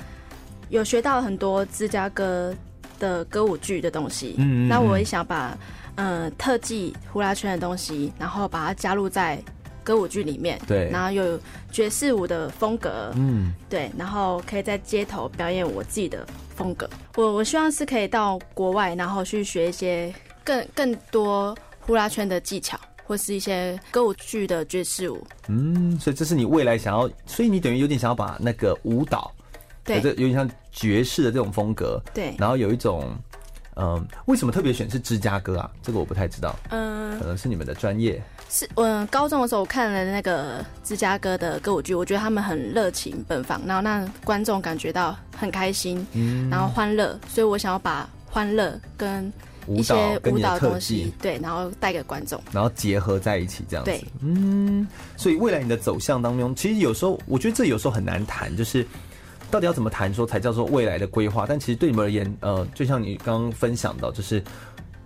[0.70, 2.53] 有学到很多芝加哥
[2.99, 5.57] 的歌舞剧的东西，嗯，那我也想把，
[5.95, 9.41] 呃，特技呼啦圈的东西，然后把它加入在
[9.84, 11.39] 歌舞剧里面，对，然后有
[11.72, 16.89] 爵士舞的风格，嗯，对，然后可以在街头表演我自己的风格。
[17.15, 20.13] 我我希望是可以到国外，然后去学一些
[20.43, 25.26] 更更多呼啦圈的技巧，或是一些歌舞剧的爵士舞。
[25.47, 29.32] 嗯，所以这是你未来想要，所以你等于有点想要把那个舞蹈。
[29.88, 31.99] 对，这有点像爵士的这种风格。
[32.13, 33.09] 对，然后有一种，
[33.75, 35.71] 嗯、呃，为什么特别选是芝加哥啊？
[35.81, 36.55] 这个我不太知道。
[36.69, 38.21] 嗯，可能是你们的专业。
[38.49, 49.31] 是，我高中的时候我看了那个芝加哥的歌舞剧，我觉得他们很热情奔放，然后让观众感觉到很开心，嗯，然后欢乐，所以我想要把欢乐跟
[49.67, 49.93] 一些
[50.25, 53.91] 舞蹈的东西，对，然后带给观众，然后结合在一起这样子。
[53.91, 58.85] 对，嗯，所以未来你的走向当中，其实有时候我觉得这有时候很难谈，就是。
[59.50, 61.45] 到底要怎么谈说才叫做未来的规划？
[61.48, 64.43] 但其实对你们而言，呃，就像你刚刚分享到，就是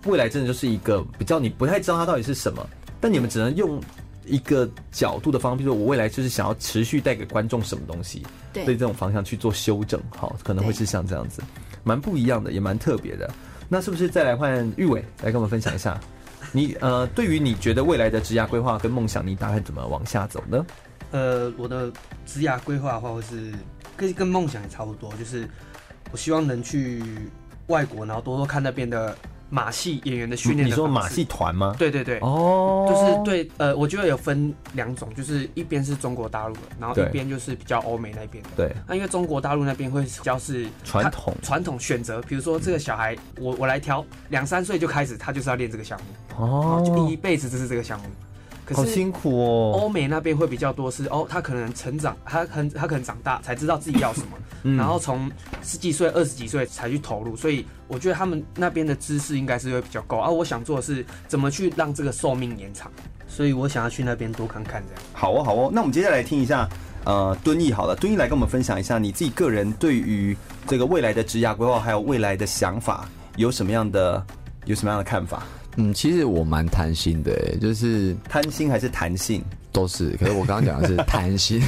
[0.05, 2.67] 未来真的就是一个比较你不太知道它到底是什么，
[2.99, 3.79] 但你们只能用
[4.25, 11.41] 一个角度的方，比如说我未来就是想要持续带给观众什么东西，对，对这种方向去做修正，好，可能会是像这样子，
[11.83, 13.29] 蛮不一样的，也蛮特别的。
[13.69, 15.99] 那是不是再来换玉伟来跟我们分享一下？
[16.51, 20.65] 你呃，对于你觉得未来的职涯规划跟梦想，你打算怎么往下走呢？
[21.11, 21.91] 呃，我的
[22.25, 23.53] 职涯规划的话，会是。
[24.01, 25.47] 跟跟梦想也差不多，就是
[26.11, 27.03] 我希望能去
[27.67, 29.15] 外国，然后多多看那边的
[29.49, 30.67] 马戏演员的训练。
[30.67, 31.75] 你说马戏团吗？
[31.77, 38.49] 对对对，哦，就是对，呃，我觉得有分两种，就是一边是中国大陆的，然后一边就是比较欧美那边的。
[38.55, 48.05] 对，那因为中国大陆那边会比较是传统传统选择，比如说这个小孩，我我来挑，两三岁就开始，他就是要练这个项目，哦，就一辈子就是这个项目。
[48.75, 49.79] 好辛苦哦！
[49.81, 55.31] 欧美那边会比较多是哦，他可能成长，他很他可能长大才知道自己要什么，嗯、然后从
[55.63, 60.17] 十几岁、二十几岁才去投入，所以我觉得他们那边的知识应该是会比较高。
[60.17, 62.91] 而、啊、我想做的是怎么去让这个寿命延长，
[63.27, 65.03] 所以我想要去那边多看看这样。
[65.13, 66.67] 好哦，好哦，那我们接下来听一下，
[67.05, 70.35] 呃，敦义好了，敦义来跟我们分享一下你自己个人对于
[70.67, 74.23] 这个未来的职涯规划还有未来的想法有什么样的
[74.65, 75.43] 有什么样的看法？
[75.77, 80.09] 嗯，其实我蛮贪心的，就是贪心还是弹性都是。
[80.19, 81.61] 可是我刚刚讲的是 贪心，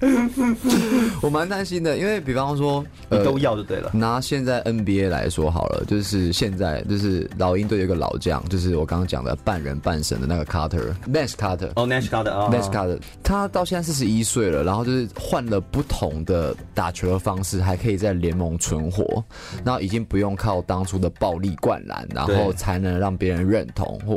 [1.20, 3.90] 我蛮担心的，因为比方说，呃，都要就对了。
[3.92, 11.70] 拿现在 NBA 来说好了，就是现在就是老鹰队有个老将，就是我刚刚讲的半人半神的那个 Carter，Nash Carter。
[11.74, 19.24] 哦，Nash Carter，哦，Nash Carter，他到现在四十一岁了，然后就是换了不同的打球的方式，还可以在联盟存活，
[19.64, 23.98] 然后已经不用靠当初的暴力灌篮，然后才能让别人认同。
[24.06, 24.16] 或，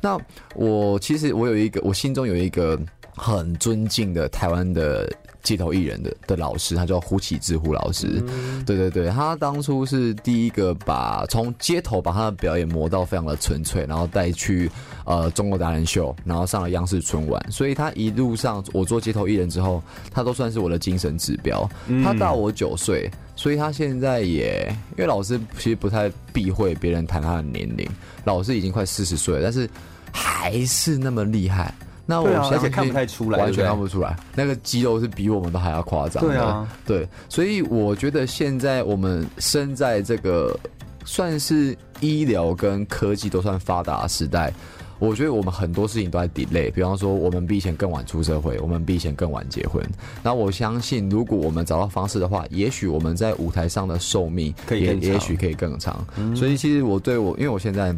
[0.00, 0.18] 那
[0.56, 2.76] 我其实我有一个，我心中有一个。
[3.16, 5.10] 很尊敬的台湾的
[5.42, 8.22] 街头艺人的的老师，他叫胡启智胡老师。
[8.28, 14.70] 嗯、对对对，他当初是第一个把从街头把他的表演磨到非常的纯粹，然后带去
[15.04, 17.44] 呃中国达人秀，然后上了央视春晚。
[17.50, 21.68] 所以他一路上我做街头艺人之后，他都算是我的精神指标。
[22.04, 27.86] 他大我九岁，所以他现在也因为老师其实不太避讳别人谈他的年龄，
[28.24, 29.68] 老师已经快四十岁了，但是
[30.12, 31.74] 还是那么厉害。
[32.04, 36.22] 那我而且看不太出来，完全看不出来，那个肌肉是比我们都还要夸张。
[36.22, 40.58] 对啊，对，所以我觉得现在我们身在这个
[41.04, 44.52] 算是医疗跟科技都算发达的时代，
[44.98, 46.72] 我觉得我们很多事情都在 delay。
[46.72, 49.80] 比方说，我们比以前更晚出社会，我们比以前更晚结婚。
[50.24, 56.04] 那我相信，如果我们找到方式的话，也许我们在舞台上的寿命也也许可以更长。
[56.16, 57.94] 嗯、所以，其实我对我，因为我现在。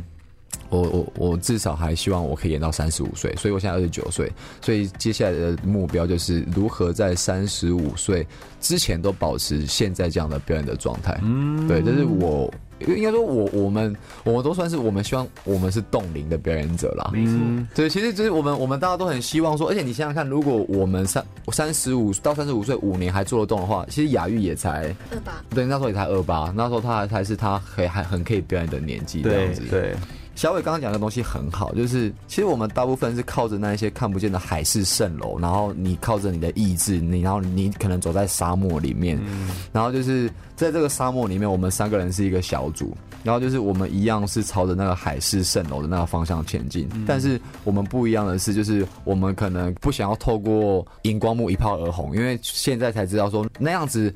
[0.71, 8.27] 我我我至少还希望我可以演到三十五岁，所以我现在二十九岁，所以接下来的目标就是如何在三十五岁
[8.61, 11.19] 之前都保持现在这样的表演的状态。
[11.23, 17.09] 嗯，对，这是我应该说我我们我们都算是我们希望我们是冻龄的表演者啦。
[17.13, 29.81] 没错、嗯，对，其实就是我们我们大家都很希望说，而且你想想看，如果我们三三十五到三十五岁五年还做得动的话，其实雅玉也才二八，对，那时候也才二八，那时候他还才是他可以还很可以表演的年纪这样子，对。
[29.81, 29.95] 对
[30.35, 54.13] 小伟刚刚讲的东西很好，就是其实我们大部分是靠着那一些看不见的海市蜃楼，然后你靠着你的意志，你然后你可能走在沙漠里面，嗯、然后就是在这个沙漠里面，我们三个人是一个小组，然后就是我们一样是朝着那个海市蜃楼的那个方向前进，嗯、但是我们不一样的是，就是我们可能不想要透过荧光幕一炮而红，因为现在才知道说那样子。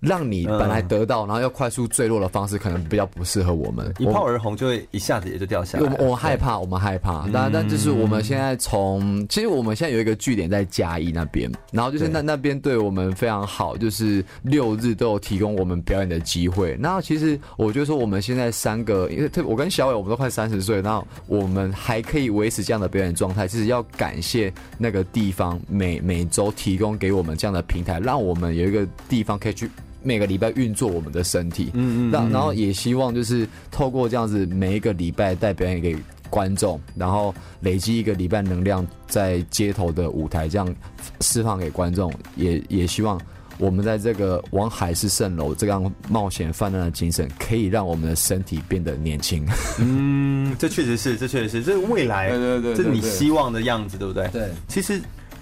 [0.00, 3.92] 让你本来得到，然后要快速坠落的方式，可能比较不适合我们。
[3.98, 5.96] 一炮而红就会一下子也就掉下来。
[5.98, 7.28] 我我害怕，我们害怕。
[7.32, 16.76] 但但就是我们现在从，其实我们现在有一个据点在嘉义那边，然后就是那那边对我们非常好，就是六日都有提供我们表演的机会。
[16.80, 29.70] 那其实我就说，我们现在三个，因为特我跟小伟，我们都快三十岁，然后我们还可以维持这样的表演状态，其实要感谢那个地方每每周提供给我们这样的平台，让我们有一个地方可以去。
[30.02, 35.96] 每个礼拜运作我们的身体，嗯嗯，然然后也希望就是透过这样子每一个礼拜带表演给
[36.28, 40.74] 观众，然后累积一个礼拜能量在街头的舞台这样
[41.20, 43.20] 释放给观众，也也希望
[43.58, 49.46] 我们在这个往海市蜃楼这样冒险泛滥的精神，可以让我们的身体变得年轻。
[49.80, 54.28] 嗯，这确实是，这确实是，这是未来，对对对，这是你希望的样子，对不对？
[54.28, 55.00] 对，其实。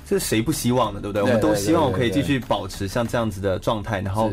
[0.09, 1.23] 这是谁不希望的，对不对？
[1.23, 4.01] 我们都希望我可以继续保持像这样子的状态。
[4.01, 4.33] 然后，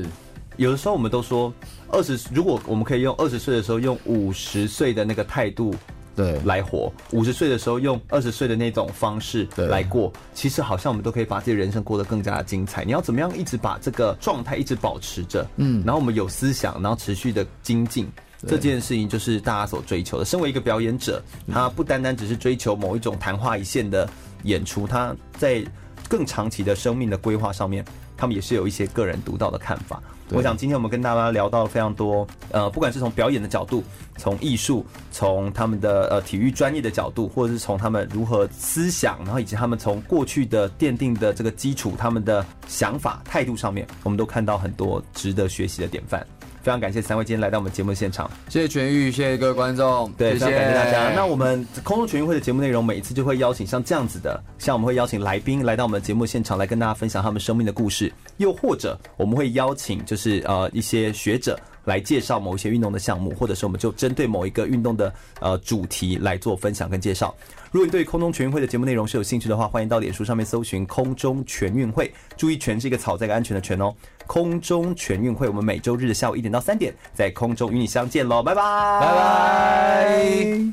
[0.56, 1.54] 有的时候我们都说，
[1.90, 5.76] 二十如果我们可以用二十岁的时候用五十岁的那个态度
[6.16, 12.86] 对来活，五十岁的时候用二十岁的那种方式来过，其实好像我们都可以把自己人生过得更加的精彩。
[12.86, 15.46] 你要怎么样一直把这个状态一直保持着？
[15.58, 18.10] 嗯，然后我们有思想，然后持续的精进，
[18.48, 20.24] 这件事情就是大家所追求的。
[20.24, 21.22] 身为一个表演者，
[21.52, 24.10] 他不单单只是追求某一种昙花一现的。
[24.46, 25.64] 演出，他在
[26.08, 27.84] 更长期的生命的规划上面，
[28.16, 30.02] 他们也是有一些个人独到的看法。
[30.32, 33.84] 我想今天我们跟大家聊到了非常多，呃，不管是从表演的角度，
[34.18, 46.26] 从艺术，从他们的呃体育专业的角度，或者是从他们如何思想，然后以及他们从过去的奠定的这个基础，他们的想法态度上面，我们都看到很多值得学习的典范。
[46.66, 51.14] 非常感谢三位今天来到我们节目现场，谢谢全玉，谢谢各位观众，对，非常感谢大家。
[51.14, 61.56] 那我们空中全运会的节目内容，每一次就会邀请像这样子的，像我们会邀请来宾来到我们的节目现场，来跟大家分享他们生命的故事，又或者我们会邀请就是呃一些学者
[61.86, 67.34] 来介绍某一些运动的项目，或者是我们就针对某一个运动的呃主题来做分享跟介绍。
[67.72, 73.94] 如果你对空中全运会的节目内容是有兴趣的话，欢迎到脸书上面搜寻“空中全运会”，注意“全”是一个草，在一个安全的“全”哦。
[74.26, 78.62] 空中全运会，我们每周日的下午一点到三点在空中与你相见喽，拜拜，
[79.02, 80.56] 拜拜。